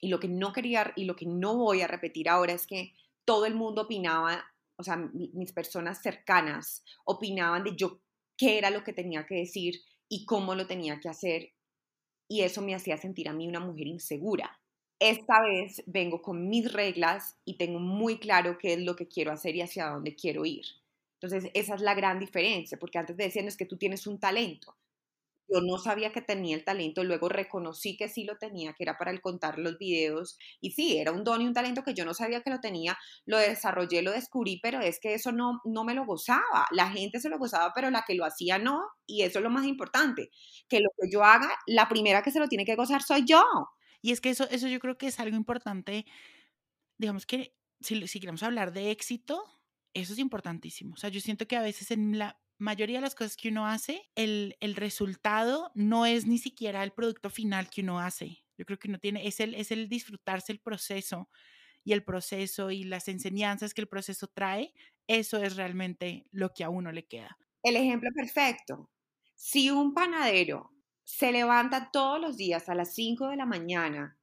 y 0.00 0.08
lo 0.08 0.20
que 0.20 0.28
no 0.28 0.52
quería 0.52 0.92
y 0.96 1.04
lo 1.04 1.16
que 1.16 1.26
no 1.26 1.56
voy 1.56 1.80
a 1.80 1.86
repetir 1.86 2.28
ahora 2.28 2.52
es 2.52 2.66
que 2.66 2.94
todo 3.24 3.46
el 3.46 3.54
mundo 3.54 3.82
opinaba, 3.82 4.44
o 4.76 4.82
sea, 4.82 4.96
mis 4.96 5.52
personas 5.52 6.02
cercanas 6.02 6.84
opinaban 7.04 7.64
de 7.64 7.76
yo 7.76 8.00
qué 8.36 8.58
era 8.58 8.70
lo 8.70 8.84
que 8.84 8.92
tenía 8.92 9.26
que 9.26 9.34
decir 9.34 9.80
y 10.08 10.24
cómo 10.24 10.54
lo 10.54 10.66
tenía 10.66 11.00
que 11.00 11.08
hacer. 11.08 11.52
Y 12.28 12.42
eso 12.42 12.62
me 12.62 12.74
hacía 12.74 12.96
sentir 12.96 13.28
a 13.28 13.32
mí 13.32 13.48
una 13.48 13.60
mujer 13.60 13.86
insegura. 13.86 14.60
Esta 15.00 15.40
vez 15.42 15.82
vengo 15.86 16.20
con 16.22 16.48
mis 16.48 16.72
reglas 16.72 17.36
y 17.44 17.56
tengo 17.56 17.78
muy 17.78 18.18
claro 18.18 18.58
qué 18.58 18.72
es 18.74 18.80
lo 18.80 18.96
que 18.96 19.06
quiero 19.06 19.30
hacer 19.32 19.54
y 19.54 19.62
hacia 19.62 19.86
dónde 19.90 20.16
quiero 20.16 20.44
ir. 20.44 20.64
Entonces, 21.20 21.50
esa 21.54 21.74
es 21.76 21.80
la 21.80 21.94
gran 21.94 22.18
diferencia, 22.18 22.78
porque 22.78 22.98
antes 22.98 23.16
decían 23.16 23.46
es 23.46 23.56
que 23.56 23.64
tú 23.66 23.76
tienes 23.76 24.06
un 24.08 24.18
talento. 24.18 24.76
Yo 25.48 25.60
no 25.62 25.78
sabía 25.78 26.12
que 26.12 26.22
tenía 26.22 26.56
el 26.56 26.64
talento, 26.64 27.04
luego 27.04 27.28
reconocí 27.28 27.96
que 27.96 28.08
sí 28.08 28.24
lo 28.24 28.36
tenía, 28.38 28.74
que 28.74 28.84
era 28.84 28.98
para 28.98 29.10
el 29.12 29.20
contar 29.22 29.58
los 29.58 29.78
videos. 29.78 30.38
Y 30.60 30.72
sí, 30.72 30.98
era 30.98 31.12
un 31.12 31.24
don 31.24 31.42
y 31.42 31.46
un 31.46 31.54
talento 31.54 31.84
que 31.84 31.94
yo 31.94 32.04
no 32.04 32.14
sabía 32.14 32.42
que 32.42 32.50
lo 32.50 32.60
tenía, 32.60 32.98
lo 33.26 33.38
desarrollé, 33.38 34.02
lo 34.02 34.12
descubrí, 34.12 34.60
pero 34.62 34.80
es 34.80 35.00
que 35.00 35.14
eso 35.14 35.32
no, 35.32 35.60
no 35.64 35.84
me 35.84 35.94
lo 35.94 36.06
gozaba. 36.06 36.66
La 36.72 36.90
gente 36.90 37.20
se 37.20 37.30
lo 37.30 37.38
gozaba, 37.38 37.72
pero 37.74 37.90
la 37.90 38.04
que 38.06 38.14
lo 38.14 38.24
hacía 38.26 38.58
no. 38.58 38.82
Y 39.06 39.22
eso 39.22 39.38
es 39.40 39.44
lo 39.44 39.50
más 39.50 39.66
importante, 39.66 40.30
que 40.68 40.80
lo 40.80 40.90
que 41.00 41.10
yo 41.12 41.24
haga, 41.24 41.50
la 41.66 41.88
primera 41.88 42.22
que 42.22 42.30
se 42.32 42.40
lo 42.40 42.48
tiene 42.48 42.64
que 42.66 42.76
gozar 42.76 43.02
soy 43.02 43.24
yo. 43.26 43.44
Y 44.00 44.12
es 44.12 44.20
que 44.20 44.30
eso, 44.30 44.48
eso 44.50 44.68
yo 44.68 44.78
creo 44.80 44.96
que 44.96 45.08
es 45.08 45.20
algo 45.20 45.36
importante, 45.36 46.06
digamos 46.98 47.26
que 47.26 47.54
si, 47.80 48.06
si 48.06 48.20
queremos 48.20 48.42
hablar 48.42 48.72
de 48.72 48.90
éxito, 48.90 49.44
eso 49.94 50.12
es 50.12 50.18
importantísimo. 50.18 50.94
O 50.94 50.96
sea, 50.96 51.10
yo 51.10 51.20
siento 51.20 51.46
que 51.46 51.56
a 51.56 51.62
veces 51.62 51.90
en 51.90 52.18
la 52.18 52.40
mayoría 52.58 52.98
de 52.98 53.02
las 53.02 53.14
cosas 53.14 53.36
que 53.36 53.48
uno 53.48 53.66
hace, 53.66 54.10
el, 54.14 54.56
el, 54.60 54.74
resultado 54.74 55.70
no 55.74 56.06
es 56.06 56.26
ni 56.26 56.38
siquiera 56.38 56.82
el 56.82 56.92
producto 56.92 57.30
final 57.30 57.70
que 57.70 57.82
uno 57.82 58.00
hace. 58.00 58.44
Yo 58.56 58.64
creo 58.64 58.78
que 58.78 58.88
uno 58.88 58.98
tiene, 58.98 59.26
es 59.26 59.40
el, 59.40 59.54
es 59.54 59.70
el 59.70 59.88
disfrutarse 59.88 60.52
el 60.52 60.60
proceso 60.60 61.28
y 61.84 61.92
el 61.92 62.04
proceso 62.04 62.70
y 62.70 62.84
las 62.84 63.08
enseñanzas 63.08 63.72
que 63.72 63.80
el 63.80 63.88
proceso 63.88 64.26
trae, 64.26 64.74
eso 65.06 65.42
es 65.42 65.56
realmente 65.56 66.26
lo 66.32 66.52
que 66.52 66.64
a 66.64 66.68
uno 66.68 66.92
le 66.92 67.06
queda. 67.06 67.38
El 67.62 67.76
ejemplo 67.76 68.10
perfecto. 68.14 68.90
Si 69.34 69.70
un 69.70 69.94
panadero 69.94 70.72
se 71.08 71.32
levanta 71.32 71.88
todos 71.90 72.20
los 72.20 72.36
días 72.36 72.68
a 72.68 72.74
las 72.74 72.94
5 72.94 73.28
de 73.28 73.36
la 73.36 73.46
mañana 73.46 74.18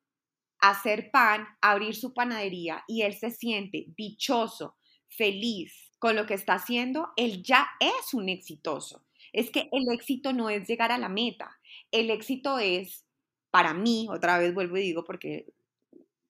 a 0.61 0.69
hacer 0.69 1.09
pan, 1.09 1.47
a 1.59 1.71
abrir 1.71 1.95
su 1.95 2.13
panadería 2.13 2.83
y 2.87 3.01
él 3.01 3.15
se 3.15 3.31
siente 3.31 3.87
dichoso, 3.97 4.77
feliz 5.07 5.91
con 5.97 6.15
lo 6.15 6.27
que 6.27 6.35
está 6.35 6.53
haciendo, 6.53 7.09
él 7.17 7.41
ya 7.41 7.67
es 7.79 8.13
un 8.13 8.29
exitoso. 8.29 9.03
Es 9.33 9.49
que 9.49 9.67
el 9.71 9.91
éxito 9.91 10.31
no 10.31 10.51
es 10.51 10.67
llegar 10.67 10.91
a 10.91 10.99
la 10.99 11.09
meta, 11.09 11.57
el 11.89 12.11
éxito 12.11 12.59
es, 12.59 13.03
para 13.49 13.73
mí, 13.73 14.07
otra 14.11 14.37
vez 14.37 14.53
vuelvo 14.53 14.77
y 14.77 14.81
digo 14.81 15.03
porque 15.03 15.47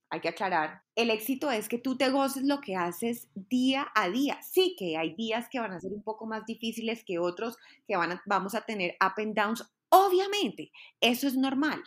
hay 0.10 0.22
que 0.22 0.30
aclarar, 0.30 0.84
el 0.96 1.10
éxito 1.10 1.52
es 1.52 1.68
que 1.68 1.80
tú 1.80 1.98
te 1.98 2.10
goces 2.10 2.44
lo 2.44 2.62
que 2.62 2.78
haces 2.78 3.28
día 3.36 3.92
a 3.94 4.10
día. 4.10 4.42
Sí 4.42 4.78
que 4.80 4.96
hay 4.96 5.16
días 5.16 5.50
que 5.50 5.60
van 5.60 5.74
a 5.74 5.82
ser 5.82 5.92
un 5.92 6.02
poco 6.02 6.26
más 6.26 6.46
difíciles 6.46 7.04
que 7.04 7.20
otros, 7.20 7.58
que 7.86 7.98
van 7.98 8.22
vamos 8.26 8.56
a 8.56 8.62
tener 8.62 8.96
up 9.02 9.22
and 9.22 9.36
downs, 9.36 9.70
Obviamente, 9.98 10.74
eso 11.00 11.26
es 11.26 11.38
normal, 11.38 11.82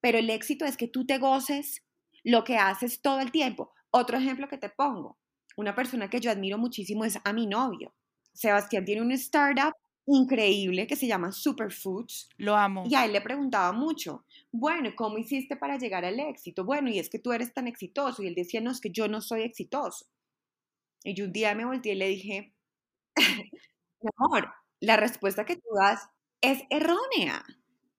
pero 0.00 0.18
el 0.18 0.28
éxito 0.28 0.64
es 0.64 0.76
que 0.76 0.88
tú 0.88 1.06
te 1.06 1.18
goces 1.18 1.84
lo 2.24 2.42
que 2.42 2.56
haces 2.56 3.00
todo 3.00 3.20
el 3.20 3.30
tiempo. 3.30 3.72
Otro 3.92 4.18
ejemplo 4.18 4.48
que 4.48 4.58
te 4.58 4.70
pongo, 4.70 5.18
una 5.56 5.72
persona 5.76 6.10
que 6.10 6.18
yo 6.18 6.32
admiro 6.32 6.58
muchísimo 6.58 7.04
es 7.04 7.20
a 7.22 7.32
mi 7.32 7.46
novio. 7.46 7.94
Sebastián 8.32 8.84
tiene 8.84 9.02
un 9.02 9.12
startup 9.12 9.72
increíble 10.04 10.88
que 10.88 10.96
se 10.96 11.06
llama 11.06 11.30
Superfoods. 11.30 12.28
Lo 12.38 12.56
amo. 12.56 12.82
Y 12.88 12.96
a 12.96 13.04
él 13.04 13.12
le 13.12 13.20
preguntaba 13.20 13.70
mucho, 13.70 14.24
bueno, 14.50 14.90
¿cómo 14.96 15.16
hiciste 15.18 15.56
para 15.56 15.78
llegar 15.78 16.04
al 16.04 16.18
éxito? 16.18 16.64
Bueno, 16.64 16.90
y 16.90 16.98
es 16.98 17.08
que 17.08 17.20
tú 17.20 17.32
eres 17.32 17.54
tan 17.54 17.68
exitoso. 17.68 18.24
Y 18.24 18.26
él 18.26 18.34
decía, 18.34 18.60
no, 18.60 18.72
es 18.72 18.80
que 18.80 18.90
yo 18.90 19.06
no 19.06 19.20
soy 19.20 19.42
exitoso. 19.42 20.06
Y 21.04 21.14
yo 21.14 21.26
un 21.26 21.32
día 21.32 21.54
me 21.54 21.66
volteé 21.66 21.92
y 21.92 21.98
le 21.98 22.08
dije, 22.08 22.52
mi 24.00 24.10
amor, 24.16 24.52
la 24.80 24.96
respuesta 24.96 25.44
que 25.44 25.54
tú 25.54 25.68
das 25.80 26.08
es 26.42 26.62
errónea. 26.68 27.44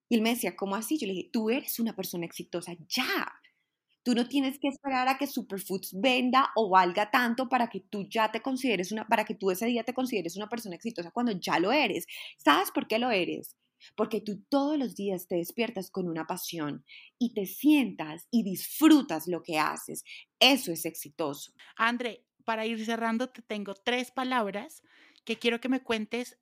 Y 0.08 0.16
él 0.16 0.22
me 0.22 0.30
decía, 0.30 0.54
¿cómo 0.54 0.76
así? 0.76 0.98
Yo 0.98 1.06
le 1.06 1.14
dije, 1.14 1.30
tú 1.32 1.50
eres 1.50 1.80
una 1.80 1.96
persona 1.96 2.26
exitosa, 2.26 2.74
ya. 2.88 3.32
Tú 4.04 4.14
no 4.14 4.28
tienes 4.28 4.58
que 4.58 4.68
esperar 4.68 5.08
a 5.08 5.16
que 5.16 5.26
Superfoods 5.26 5.98
venda 5.98 6.50
o 6.54 6.68
valga 6.68 7.10
tanto 7.10 7.48
para 7.48 7.70
que 7.70 7.80
tú 7.80 8.06
ya 8.08 8.30
te 8.30 8.42
consideres 8.42 8.92
una, 8.92 9.08
para 9.08 9.24
que 9.24 9.34
tú 9.34 9.50
ese 9.50 9.64
día 9.64 9.82
te 9.82 9.94
consideres 9.94 10.36
una 10.36 10.48
persona 10.48 10.76
exitosa 10.76 11.10
cuando 11.10 11.32
ya 11.32 11.58
lo 11.58 11.72
eres. 11.72 12.06
¿Sabes 12.36 12.70
por 12.70 12.86
qué 12.86 12.98
lo 12.98 13.10
eres? 13.10 13.56
Porque 13.96 14.20
tú 14.20 14.44
todos 14.50 14.78
los 14.78 14.94
días 14.94 15.26
te 15.26 15.36
despiertas 15.36 15.90
con 15.90 16.06
una 16.06 16.26
pasión 16.26 16.84
y 17.18 17.32
te 17.32 17.46
sientas 17.46 18.28
y 18.30 18.42
disfrutas 18.42 19.26
lo 19.26 19.42
que 19.42 19.58
haces. 19.58 20.04
Eso 20.38 20.70
es 20.70 20.84
exitoso. 20.84 21.52
André, 21.76 22.26
para 22.44 22.66
ir 22.66 22.84
cerrando, 22.84 23.30
te 23.30 23.40
tengo 23.40 23.72
tres 23.74 24.10
palabras 24.10 24.82
que 25.24 25.38
quiero 25.38 25.60
que 25.62 25.70
me 25.70 25.82
cuentes 25.82 26.38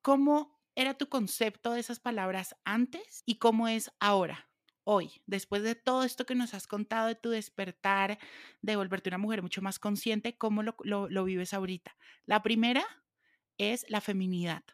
cómo 0.00 0.59
era 0.80 0.94
tu 0.94 1.08
concepto 1.08 1.72
de 1.72 1.80
esas 1.80 2.00
palabras 2.00 2.56
antes 2.64 3.22
y 3.26 3.38
cómo 3.38 3.68
es 3.68 3.90
ahora, 4.00 4.48
hoy, 4.84 5.22
después 5.26 5.62
de 5.62 5.74
todo 5.74 6.04
esto 6.04 6.24
que 6.24 6.34
nos 6.34 6.54
has 6.54 6.66
contado 6.66 7.08
de 7.08 7.14
tu 7.14 7.28
despertar, 7.30 8.18
de 8.62 8.76
volverte 8.76 9.10
una 9.10 9.18
mujer 9.18 9.42
mucho 9.42 9.60
más 9.60 9.78
consciente, 9.78 10.38
cómo 10.38 10.62
lo, 10.62 10.74
lo, 10.84 11.24
vives 11.24 11.52
ahorita? 11.52 11.96
La 12.24 12.42
primera 12.42 12.84
es 13.58 13.84
la 13.90 14.00
feminidad. 14.00 14.64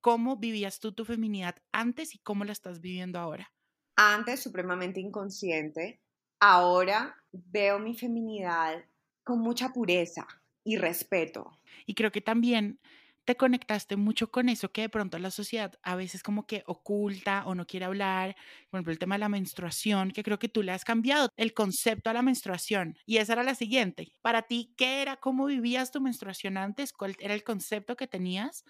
¿Cómo 0.00 0.36
vivías 0.36 0.80
tú 0.80 0.92
tu 0.92 1.04
feminidad 1.04 1.56
antes 1.72 2.14
y 2.14 2.18
cómo 2.18 2.44
la 2.44 2.52
estás 2.52 2.80
viviendo 2.80 3.18
ahora? 3.18 3.52
Antes 3.96 4.42
supremamente 4.42 5.00
inconsciente, 5.00 6.00
ahora 6.40 7.16
veo 7.32 7.78
mi 7.78 7.94
feminidad 7.94 8.84
con 9.22 9.40
mucha 9.40 9.72
pureza 9.72 10.26
y 10.62 10.76
respeto. 10.78 11.58
Y 11.86 11.94
creo 11.94 12.10
que 12.10 12.20
también 12.20 12.80
te 13.24 13.36
conectaste 13.36 13.96
mucho 13.96 14.30
con 14.30 14.48
eso 14.48 14.70
que 14.70 14.82
de 14.82 14.88
pronto 14.88 15.18
la 15.18 15.30
sociedad 15.30 15.78
a 15.82 15.96
veces 15.96 16.22
como 16.22 16.46
que 16.46 16.62
oculta 16.66 17.44
o 17.46 17.54
no 17.54 17.66
quiere 17.66 17.86
hablar, 17.86 18.36
por 18.70 18.78
ejemplo 18.78 18.92
el 18.92 18.98
tema 18.98 19.14
de 19.16 19.20
la 19.20 19.28
menstruación, 19.28 20.10
que 20.10 20.22
creo 20.22 20.38
que 20.38 20.48
tú 20.48 20.62
le 20.62 20.72
has 20.72 20.84
cambiado 20.84 21.28
el 21.36 21.54
concepto 21.54 22.10
a 22.10 22.12
la 22.12 22.22
menstruación 22.22 22.96
y 23.06 23.18
esa 23.18 23.34
era 23.34 23.42
la 23.42 23.54
siguiente. 23.54 24.12
Para 24.22 24.42
ti, 24.42 24.74
¿qué 24.76 25.02
era? 25.02 25.16
¿Cómo 25.16 25.46
vivías 25.46 25.90
tu 25.90 26.00
menstruación 26.00 26.56
antes? 26.56 26.92
¿Cuál 26.92 27.16
era 27.18 27.34
el 27.34 27.44
concepto 27.44 27.96
que 27.96 28.06
tenías 28.06 28.64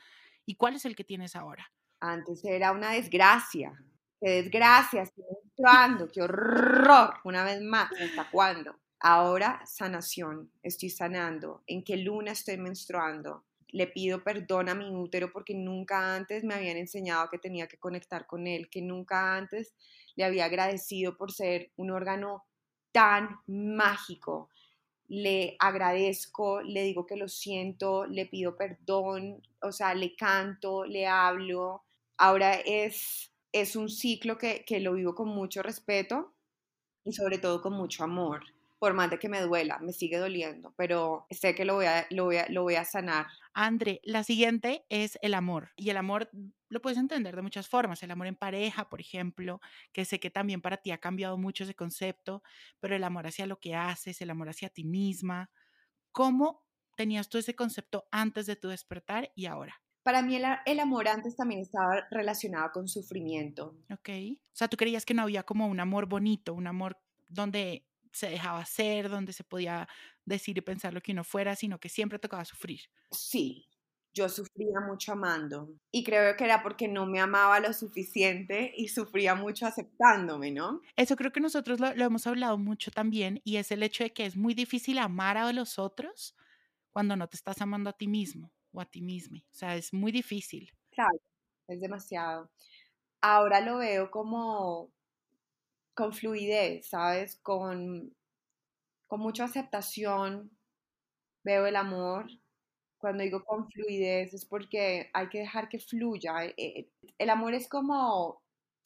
y 0.46 0.56
cuál 0.56 0.76
es 0.76 0.84
el 0.84 0.96
que 0.96 1.04
tienes 1.04 1.36
ahora? 1.36 1.72
Antes 2.00 2.44
era 2.44 2.72
una 2.72 2.92
desgracia. 2.92 3.72
Qué 4.20 4.42
desgracia, 4.42 5.02
estoy 5.02 5.24
menstruando, 5.42 6.08
qué 6.12 6.22
horror. 6.22 7.14
Una 7.24 7.44
vez 7.44 7.60
más, 7.60 7.90
¿hasta 8.00 8.30
cuándo? 8.30 8.76
Ahora 9.00 9.60
sanación, 9.66 10.50
estoy 10.62 10.88
sanando. 10.88 11.62
¿En 11.66 11.84
qué 11.84 11.96
luna 11.96 12.32
estoy 12.32 12.56
menstruando? 12.56 13.44
Le 13.74 13.88
pido 13.88 14.22
perdón 14.22 14.68
a 14.68 14.74
mi 14.76 14.94
útero 14.94 15.32
porque 15.32 15.52
nunca 15.52 16.14
antes 16.14 16.44
me 16.44 16.54
habían 16.54 16.76
enseñado 16.76 17.28
que 17.28 17.38
tenía 17.38 17.66
que 17.66 17.76
conectar 17.76 18.24
con 18.24 18.46
él, 18.46 18.70
que 18.70 18.80
nunca 18.80 19.34
antes 19.36 19.74
le 20.14 20.24
había 20.24 20.44
agradecido 20.44 21.16
por 21.16 21.32
ser 21.32 21.72
un 21.74 21.90
órgano 21.90 22.44
tan 22.92 23.40
mágico. 23.48 24.48
Le 25.08 25.56
agradezco, 25.58 26.62
le 26.62 26.84
digo 26.84 27.04
que 27.04 27.16
lo 27.16 27.28
siento, 27.28 28.06
le 28.06 28.26
pido 28.26 28.56
perdón, 28.56 29.42
o 29.60 29.72
sea, 29.72 29.92
le 29.94 30.14
canto, 30.14 30.84
le 30.84 31.08
hablo. 31.08 31.82
Ahora 32.16 32.54
es, 32.54 33.32
es 33.50 33.74
un 33.74 33.88
ciclo 33.88 34.38
que, 34.38 34.64
que 34.64 34.78
lo 34.78 34.92
vivo 34.92 35.16
con 35.16 35.28
mucho 35.30 35.64
respeto 35.64 36.32
y 37.04 37.12
sobre 37.12 37.38
todo 37.38 37.60
con 37.60 37.72
mucho 37.72 38.04
amor 38.04 38.53
por 38.84 38.92
más 38.92 39.08
de 39.08 39.18
que 39.18 39.30
me 39.30 39.40
duela, 39.40 39.78
me 39.78 39.94
sigue 39.94 40.18
doliendo, 40.18 40.74
pero 40.76 41.24
sé 41.30 41.54
que 41.54 41.64
lo 41.64 41.76
voy 41.76 41.86
a, 41.86 42.06
lo 42.10 42.24
voy 42.24 42.36
a, 42.36 42.46
lo 42.50 42.64
voy 42.64 42.74
a 42.74 42.84
sanar. 42.84 43.28
André, 43.54 44.02
la 44.04 44.24
siguiente 44.24 44.84
es 44.90 45.18
el 45.22 45.32
amor. 45.32 45.70
Y 45.74 45.88
el 45.88 45.96
amor 45.96 46.28
lo 46.68 46.82
puedes 46.82 46.98
entender 46.98 47.34
de 47.34 47.40
muchas 47.40 47.66
formas. 47.66 48.02
El 48.02 48.10
amor 48.10 48.26
en 48.26 48.36
pareja, 48.36 48.90
por 48.90 49.00
ejemplo, 49.00 49.62
que 49.94 50.04
sé 50.04 50.20
que 50.20 50.28
también 50.28 50.60
para 50.60 50.76
ti 50.76 50.90
ha 50.90 50.98
cambiado 50.98 51.38
mucho 51.38 51.64
ese 51.64 51.74
concepto, 51.74 52.42
pero 52.78 52.94
el 52.94 53.04
amor 53.04 53.26
hacia 53.26 53.46
lo 53.46 53.58
que 53.58 53.74
haces, 53.74 54.20
el 54.20 54.28
amor 54.28 54.50
hacia 54.50 54.68
ti 54.68 54.84
misma. 54.84 55.50
¿Cómo 56.12 56.66
tenías 56.94 57.30
tú 57.30 57.38
ese 57.38 57.56
concepto 57.56 58.06
antes 58.10 58.44
de 58.44 58.56
tu 58.56 58.68
despertar 58.68 59.32
y 59.34 59.46
ahora? 59.46 59.80
Para 60.02 60.20
mí 60.20 60.36
el, 60.36 60.44
el, 60.66 60.78
amor 60.78 61.08
antes 61.08 61.36
también 61.36 61.62
estaba 61.62 62.06
relacionado 62.10 62.70
con 62.70 62.86
sufrimiento. 62.86 63.78
Ok. 63.90 64.10
O 64.10 64.52
sea, 64.52 64.68
tú 64.68 64.76
creías 64.76 65.06
que 65.06 65.14
no 65.14 65.22
había 65.22 65.42
como 65.42 65.68
un 65.68 65.80
amor 65.80 66.04
bonito, 66.04 66.52
un 66.52 66.66
amor 66.66 66.98
donde 67.28 67.86
se 68.14 68.30
dejaba 68.30 68.60
hacer, 68.60 69.08
donde 69.08 69.32
se 69.32 69.44
podía 69.44 69.88
decir 70.24 70.56
y 70.56 70.60
pensar 70.60 70.94
lo 70.94 71.00
que 71.00 71.12
uno 71.12 71.24
fuera, 71.24 71.56
sino 71.56 71.78
que 71.78 71.88
siempre 71.88 72.18
tocaba 72.18 72.44
sufrir. 72.44 72.80
Sí, 73.10 73.68
yo 74.14 74.28
sufría 74.28 74.80
mucho 74.80 75.12
amando 75.12 75.74
y 75.90 76.04
creo 76.04 76.36
que 76.36 76.44
era 76.44 76.62
porque 76.62 76.86
no 76.86 77.04
me 77.04 77.20
amaba 77.20 77.58
lo 77.58 77.72
suficiente 77.72 78.72
y 78.76 78.88
sufría 78.88 79.34
mucho 79.34 79.66
aceptándome, 79.66 80.52
¿no? 80.52 80.80
Eso 80.96 81.16
creo 81.16 81.32
que 81.32 81.40
nosotros 81.40 81.80
lo, 81.80 81.92
lo, 81.94 82.04
hemos 82.04 82.26
hablado 82.26 82.56
mucho 82.56 82.92
también 82.92 83.40
y 83.44 83.56
es 83.56 83.72
el 83.72 83.82
hecho 83.82 84.04
de 84.04 84.12
que 84.12 84.24
es 84.24 84.36
muy 84.36 84.54
difícil 84.54 84.98
amar 84.98 85.36
a 85.36 85.52
los 85.52 85.80
otros 85.80 86.36
cuando 86.92 87.16
no 87.16 87.28
te 87.28 87.36
estás 87.36 87.60
amando 87.60 87.90
a 87.90 87.92
ti 87.92 88.06
mismo 88.06 88.52
o 88.72 88.80
a 88.80 88.84
ti 88.84 89.02
misma. 89.02 89.38
O 89.50 89.54
sea, 89.54 89.74
es 89.74 89.92
muy 89.92 90.12
difícil. 90.12 90.70
Claro, 90.92 91.18
es 91.66 91.80
demasiado. 91.80 92.50
Ahora 93.20 93.60
lo 93.60 93.78
veo 93.78 94.10
como 94.12 94.92
con 95.94 96.12
fluidez, 96.12 96.88
¿sabes? 96.88 97.36
Con, 97.42 98.14
con 99.06 99.20
mucha 99.20 99.44
aceptación 99.44 100.50
veo 101.44 101.66
el 101.66 101.76
amor. 101.76 102.26
Cuando 102.98 103.22
digo 103.22 103.44
con 103.44 103.70
fluidez 103.70 104.34
es 104.34 104.46
porque 104.46 105.10
hay 105.12 105.28
que 105.28 105.40
dejar 105.40 105.68
que 105.68 105.78
fluya. 105.78 106.44
Eh, 106.44 106.54
eh, 106.56 106.90
el 107.18 107.30
amor 107.30 107.54
es 107.54 107.68
como 107.68 108.42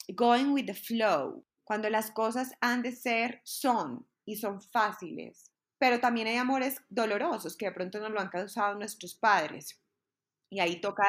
going 0.09 0.51
with 0.51 0.65
the 0.65 0.73
flow. 0.73 1.45
Cuando 1.63 1.89
las 1.89 2.11
cosas 2.11 2.53
han 2.61 2.81
de 2.81 2.91
ser, 2.91 3.41
son 3.43 4.07
y 4.25 4.35
son 4.37 4.61
fáciles. 4.61 5.51
Pero 5.77 5.99
también 5.99 6.27
hay 6.27 6.35
amores 6.35 6.81
dolorosos 6.89 7.55
que 7.55 7.67
de 7.67 7.71
pronto 7.71 7.99
nos 7.99 8.11
lo 8.11 8.19
han 8.19 8.29
causado 8.29 8.75
nuestros 8.75 9.15
padres. 9.15 9.79
Y 10.49 10.59
ahí 10.59 10.81
toca 10.81 11.05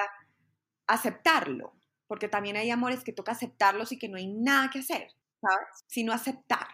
aceptarlo, 0.87 1.75
porque 2.07 2.29
también 2.29 2.57
hay 2.57 2.71
amores 2.71 3.03
que 3.03 3.13
toca 3.13 3.33
aceptarlos 3.33 3.91
y 3.93 3.99
que 3.99 4.09
no 4.09 4.17
hay 4.17 4.29
nada 4.29 4.71
que 4.71 4.81
hacer. 4.81 5.15
Sino 5.87 6.13
aceptar 6.13 6.69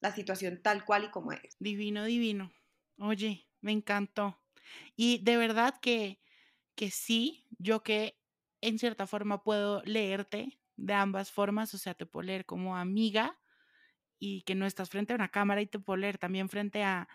la 0.00 0.14
situación 0.14 0.62
tal 0.62 0.84
cual 0.84 1.04
y 1.04 1.10
como 1.10 1.32
es. 1.32 1.56
Divino, 1.58 2.04
divino. 2.04 2.52
Oye, 2.98 3.46
me 3.60 3.72
encantó. 3.72 4.40
Y 4.96 5.22
de 5.24 5.36
verdad 5.36 5.78
que, 5.80 6.20
que 6.74 6.90
sí, 6.90 7.46
yo 7.58 7.82
que 7.82 8.18
en 8.60 8.78
cierta 8.78 9.06
forma 9.06 9.42
puedo 9.42 9.82
leerte 9.82 10.60
de 10.76 10.94
ambas 10.94 11.30
formas, 11.30 11.74
o 11.74 11.78
sea, 11.78 11.94
te 11.94 12.06
puedo 12.06 12.26
leer 12.26 12.46
como 12.46 12.76
amiga 12.76 13.38
y 14.18 14.42
que 14.42 14.54
no 14.54 14.66
estás 14.66 14.90
frente 14.90 15.12
a 15.12 15.16
una 15.16 15.30
cámara 15.30 15.60
y 15.62 15.66
te 15.66 15.78
puedo 15.78 15.96
leer 15.96 16.18
también 16.18 16.48
frente 16.48 16.82
a, 16.82 17.08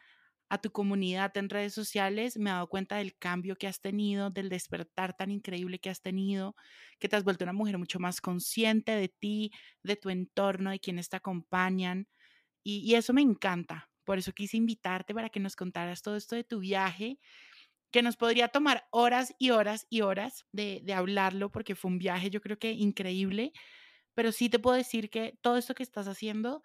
a 0.50 0.60
tu 0.60 0.72
comunidad 0.72 1.36
en 1.38 1.50
redes 1.50 1.74
sociales, 1.74 2.38
me 2.38 2.50
he 2.50 2.54
dado 2.54 2.68
cuenta 2.68 2.98
del 2.98 3.18
cambio 3.18 3.56
que 3.56 3.68
has 3.68 3.82
tenido, 3.82 4.30
del 4.30 4.50
despertar 4.50 5.16
tan 5.16 5.32
increíble 5.32 5.80
que 5.80 5.90
has 5.90 6.02
tenido, 6.02 6.56
que 7.00 7.10
te 7.10 7.16
has 7.16 7.24
vuelto 7.24 7.46
una 7.46 7.54
mujer 7.54 7.78
mucho 7.78 8.00
más 8.00 8.22
consciente 8.22 8.92
de 8.92 9.10
ti, 9.10 9.52
de 9.84 9.96
tu 9.96 10.10
entorno, 10.10 10.70
de 10.70 10.80
quienes 10.80 11.10
te 11.10 11.18
acompañan. 11.18 12.08
Y, 12.64 12.96
eso 12.96 13.14
me 13.14 13.22
encanta. 13.22 13.90
Por 14.04 14.18
eso 14.20 14.34
quise 14.34 14.58
invitarte 14.58 15.14
para 15.14 15.30
que 15.30 15.40
nos 15.40 15.56
contaras 15.56 16.02
todo 16.02 16.16
esto 16.16 16.36
de 16.36 16.44
tu 16.44 16.60
viaje, 16.60 17.20
que 17.92 18.04
nos 18.04 18.18
podría 18.18 18.50
tomar 18.50 18.88
horas 18.92 19.34
y 19.40 19.52
horas 19.52 19.88
y 19.90 20.02
horas 20.02 20.46
de, 20.52 20.82
de 20.84 20.94
hablarlo, 20.94 21.52
porque 21.52 21.76
fue 21.76 21.92
un 21.92 22.00
viaje 22.00 22.30
yo 22.30 22.42
creo 22.42 22.60
que 22.60 22.72
increíble. 22.72 23.52
Pero 24.16 24.32
sí 24.32 24.50
te 24.50 24.60
puedo 24.60 24.78
decir 24.78 25.10
que 25.10 25.38
todo 25.42 25.58
esto 25.58 25.76
que 25.76 25.84
estás 25.84 26.08
haciendo 26.08 26.64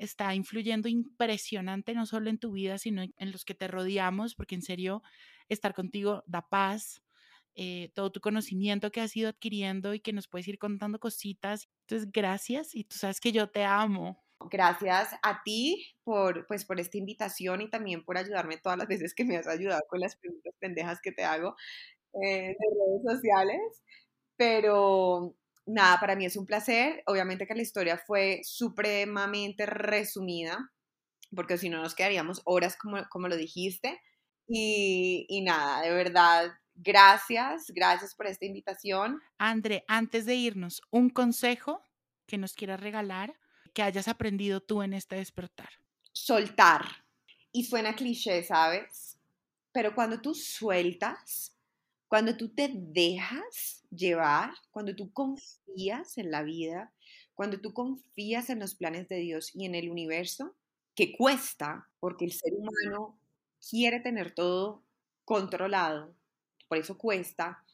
está 0.00 0.34
influyendo 0.34 0.88
impresionante, 0.88 1.94
no 1.94 2.06
solo 2.06 2.30
en 2.30 2.38
tu 2.38 2.52
vida, 2.52 2.78
sino 2.78 3.02
en 3.02 3.32
los 3.32 3.44
que 3.44 3.54
te 3.54 3.68
rodeamos, 3.68 4.34
porque 4.34 4.54
en 4.54 4.62
serio, 4.62 5.02
estar 5.48 5.74
contigo 5.74 6.24
da 6.26 6.48
paz, 6.48 7.02
eh, 7.54 7.90
todo 7.94 8.10
tu 8.10 8.20
conocimiento 8.20 8.90
que 8.90 9.02
has 9.02 9.14
ido 9.14 9.28
adquiriendo 9.28 9.92
y 9.92 10.00
que 10.00 10.14
nos 10.14 10.26
puedes 10.26 10.48
ir 10.48 10.58
contando 10.58 10.98
cositas. 10.98 11.68
Entonces, 11.82 12.10
gracias 12.10 12.74
y 12.74 12.84
tú 12.84 12.96
sabes 12.96 13.20
que 13.20 13.32
yo 13.32 13.50
te 13.50 13.64
amo. 13.64 14.24
Gracias 14.50 15.10
a 15.22 15.42
ti 15.44 15.94
por, 16.02 16.46
pues, 16.46 16.64
por 16.64 16.80
esta 16.80 16.96
invitación 16.96 17.60
y 17.60 17.68
también 17.68 18.02
por 18.02 18.16
ayudarme 18.16 18.56
todas 18.56 18.78
las 18.78 18.88
veces 18.88 19.14
que 19.14 19.26
me 19.26 19.36
has 19.36 19.46
ayudado 19.46 19.82
con 19.88 20.00
las 20.00 20.16
preguntas 20.16 20.54
pendejas 20.58 21.00
que 21.02 21.12
te 21.12 21.24
hago 21.24 21.56
eh, 22.22 22.48
en 22.48 22.56
redes 22.56 23.02
sociales. 23.04 23.60
Pero 24.36 25.36
nada, 25.72 25.98
para 26.00 26.16
mí 26.16 26.24
es 26.24 26.36
un 26.36 26.46
placer. 26.46 27.02
Obviamente 27.06 27.46
que 27.46 27.54
la 27.54 27.62
historia 27.62 27.98
fue 27.98 28.40
supremamente 28.44 29.66
resumida, 29.66 30.70
porque 31.34 31.58
si 31.58 31.68
no 31.68 31.82
nos 31.82 31.94
quedaríamos 31.94 32.42
horas 32.44 32.76
como, 32.76 32.98
como 33.08 33.28
lo 33.28 33.36
dijiste. 33.36 34.00
Y, 34.48 35.26
y 35.28 35.42
nada, 35.42 35.82
de 35.82 35.90
verdad, 35.94 36.52
gracias, 36.74 37.66
gracias 37.68 38.14
por 38.14 38.26
esta 38.26 38.46
invitación. 38.46 39.20
André, 39.38 39.84
antes 39.86 40.26
de 40.26 40.34
irnos, 40.34 40.82
un 40.90 41.10
consejo 41.10 41.82
que 42.26 42.38
nos 42.38 42.54
quieras 42.54 42.80
regalar, 42.80 43.34
que 43.74 43.82
hayas 43.82 44.08
aprendido 44.08 44.60
tú 44.60 44.82
en 44.82 44.94
este 44.94 45.16
despertar. 45.16 45.70
Soltar. 46.12 46.84
Y 47.52 47.64
suena 47.64 47.94
cliché, 47.94 48.42
¿sabes? 48.42 49.18
Pero 49.72 49.94
cuando 49.94 50.20
tú 50.20 50.34
sueltas, 50.34 51.56
cuando 52.10 52.36
tú 52.36 52.48
te 52.48 52.72
dejas 52.74 53.84
llevar, 53.88 54.50
cuando 54.72 54.96
tú 54.96 55.12
confías 55.12 56.18
en 56.18 56.32
la 56.32 56.42
vida, 56.42 56.92
cuando 57.34 57.60
tú 57.60 57.72
confías 57.72 58.50
en 58.50 58.58
los 58.58 58.74
planes 58.74 59.08
de 59.08 59.18
Dios 59.18 59.54
y 59.54 59.64
en 59.64 59.76
el 59.76 59.88
universo, 59.88 60.56
que 60.96 61.16
cuesta, 61.16 61.88
porque 62.00 62.24
el 62.24 62.32
ser 62.32 62.52
humano 62.52 63.16
quiere 63.70 64.00
tener 64.00 64.34
todo 64.34 64.82
controlado, 65.24 66.12
por 66.66 66.78
eso 66.78 66.98
cuesta, 66.98 67.64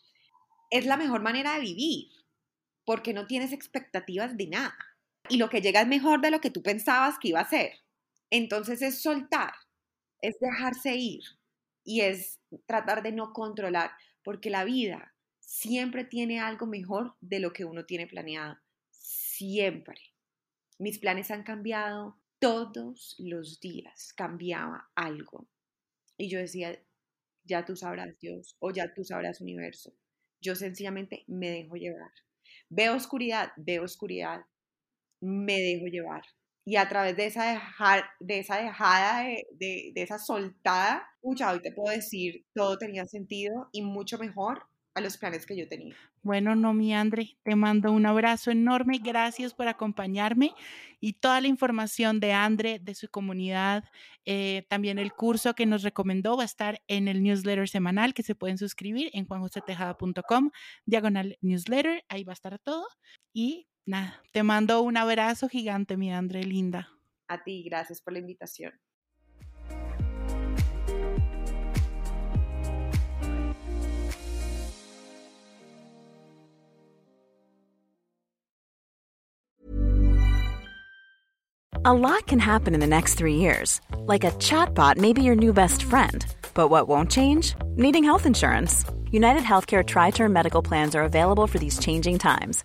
es 0.70 0.84
la 0.84 0.98
mejor 0.98 1.22
manera 1.22 1.54
de 1.54 1.60
vivir, 1.60 2.08
porque 2.84 3.14
no 3.14 3.26
tienes 3.26 3.54
expectativas 3.54 4.36
de 4.36 4.48
nada. 4.48 4.76
Y 5.30 5.38
lo 5.38 5.48
que 5.48 5.62
llega 5.62 5.80
es 5.80 5.88
mejor 5.88 6.20
de 6.20 6.30
lo 6.30 6.42
que 6.42 6.50
tú 6.50 6.62
pensabas 6.62 7.18
que 7.18 7.28
iba 7.28 7.40
a 7.40 7.48
ser. 7.48 7.72
Entonces 8.28 8.82
es 8.82 9.00
soltar, 9.00 9.54
es 10.20 10.38
dejarse 10.40 10.94
ir 10.94 11.24
y 11.84 12.02
es 12.02 12.38
tratar 12.66 13.02
de 13.02 13.12
no 13.12 13.32
controlar 13.32 13.92
porque 14.26 14.50
la 14.50 14.64
vida 14.64 15.14
siempre 15.38 16.02
tiene 16.02 16.40
algo 16.40 16.66
mejor 16.66 17.14
de 17.20 17.38
lo 17.38 17.52
que 17.52 17.64
uno 17.64 17.86
tiene 17.86 18.08
planeado. 18.08 18.58
Siempre. 18.90 20.00
Mis 20.80 20.98
planes 20.98 21.30
han 21.30 21.44
cambiado 21.44 22.20
todos 22.40 23.14
los 23.20 23.60
días, 23.60 24.12
cambiaba 24.16 24.90
algo. 24.96 25.48
Y 26.18 26.28
yo 26.28 26.40
decía, 26.40 26.76
ya 27.44 27.64
tú 27.64 27.76
sabrás 27.76 28.18
Dios 28.18 28.56
o 28.58 28.72
ya 28.72 28.92
tú 28.94 29.04
sabrás 29.04 29.40
universo. 29.40 29.96
Yo 30.40 30.56
sencillamente 30.56 31.22
me 31.28 31.48
dejo 31.48 31.76
llevar. 31.76 32.10
Veo 32.68 32.96
oscuridad, 32.96 33.52
veo 33.56 33.84
oscuridad, 33.84 34.40
me 35.20 35.60
dejo 35.60 35.86
llevar 35.86 36.24
y 36.68 36.76
a 36.76 36.88
través 36.88 37.16
de 37.16 37.26
esa, 37.26 37.44
dejar, 37.44 38.04
de 38.18 38.40
esa 38.40 38.56
dejada, 38.56 39.22
de, 39.52 39.92
esa 39.94 40.18
soltada, 40.18 41.08
pucha, 41.22 41.52
hoy 41.52 41.62
te 41.62 41.70
puedo 41.70 41.94
decir, 41.94 42.44
todo 42.52 42.76
tenía 42.76 43.06
sentido 43.06 43.68
y 43.70 43.82
mucho 43.82 44.18
mejor 44.18 44.64
a 44.94 45.00
los 45.00 45.16
planes 45.16 45.46
que 45.46 45.56
yo 45.56 45.68
tenía. 45.68 45.94
Bueno, 46.22 46.56
no, 46.56 46.74
mi 46.74 46.92
Andre, 46.92 47.36
te 47.44 47.54
mando 47.54 47.92
un 47.92 48.04
abrazo 48.04 48.50
enorme. 48.50 48.98
Gracias 48.98 49.54
por 49.54 49.68
acompañarme 49.68 50.54
y 50.98 51.12
toda 51.12 51.40
la 51.40 51.46
información 51.46 52.18
de 52.18 52.32
Andre, 52.32 52.80
de 52.80 52.96
su 52.96 53.08
comunidad, 53.08 53.84
eh, 54.24 54.66
también 54.68 54.98
el 54.98 55.12
curso 55.12 55.54
que 55.54 55.66
nos 55.66 55.84
recomendó 55.84 56.36
va 56.36 56.42
a 56.42 56.46
estar 56.46 56.82
en 56.88 57.06
el 57.06 57.22
newsletter 57.22 57.68
semanal 57.68 58.12
que 58.12 58.24
se 58.24 58.34
pueden 58.34 58.58
suscribir 58.58 59.10
en 59.12 59.24
juanjosetejada.com, 59.24 60.50
diagonal 60.84 61.38
newsletter, 61.42 62.02
ahí 62.08 62.24
va 62.24 62.32
a 62.32 62.34
estar 62.34 62.58
todo. 62.58 62.88
Y 63.32 63.68
nada, 63.86 64.20
te 64.32 64.42
mando 64.42 64.82
un 64.82 64.96
abrazo 64.96 65.48
gigante, 65.48 65.96
mi 65.96 66.12
Andre 66.12 66.42
linda. 66.44 66.88
A 67.28 67.42
ti, 67.42 67.64
gracias 67.64 68.00
por 68.00 68.12
la 68.12 68.18
invitación. 68.18 68.72
A 81.84 81.92
lot 81.92 82.26
can 82.26 82.40
happen 82.40 82.74
in 82.74 82.80
the 82.80 82.86
next 82.86 83.14
three 83.14 83.36
years. 83.36 83.80
Like 84.06 84.24
a 84.24 84.32
chatbot 84.32 84.96
may 84.96 85.12
be 85.12 85.22
your 85.22 85.36
new 85.36 85.52
best 85.52 85.84
friend. 85.84 86.26
But 86.52 86.68
what 86.68 86.88
won't 86.88 87.12
change? 87.12 87.54
Needing 87.76 88.02
health 88.02 88.26
insurance. 88.26 88.84
United 89.12 89.44
Healthcare 89.44 89.86
Tri 89.86 90.10
Term 90.10 90.32
Medical 90.32 90.62
Plans 90.62 90.96
are 90.96 91.04
available 91.04 91.46
for 91.46 91.60
these 91.60 91.78
changing 91.78 92.18
times 92.18 92.64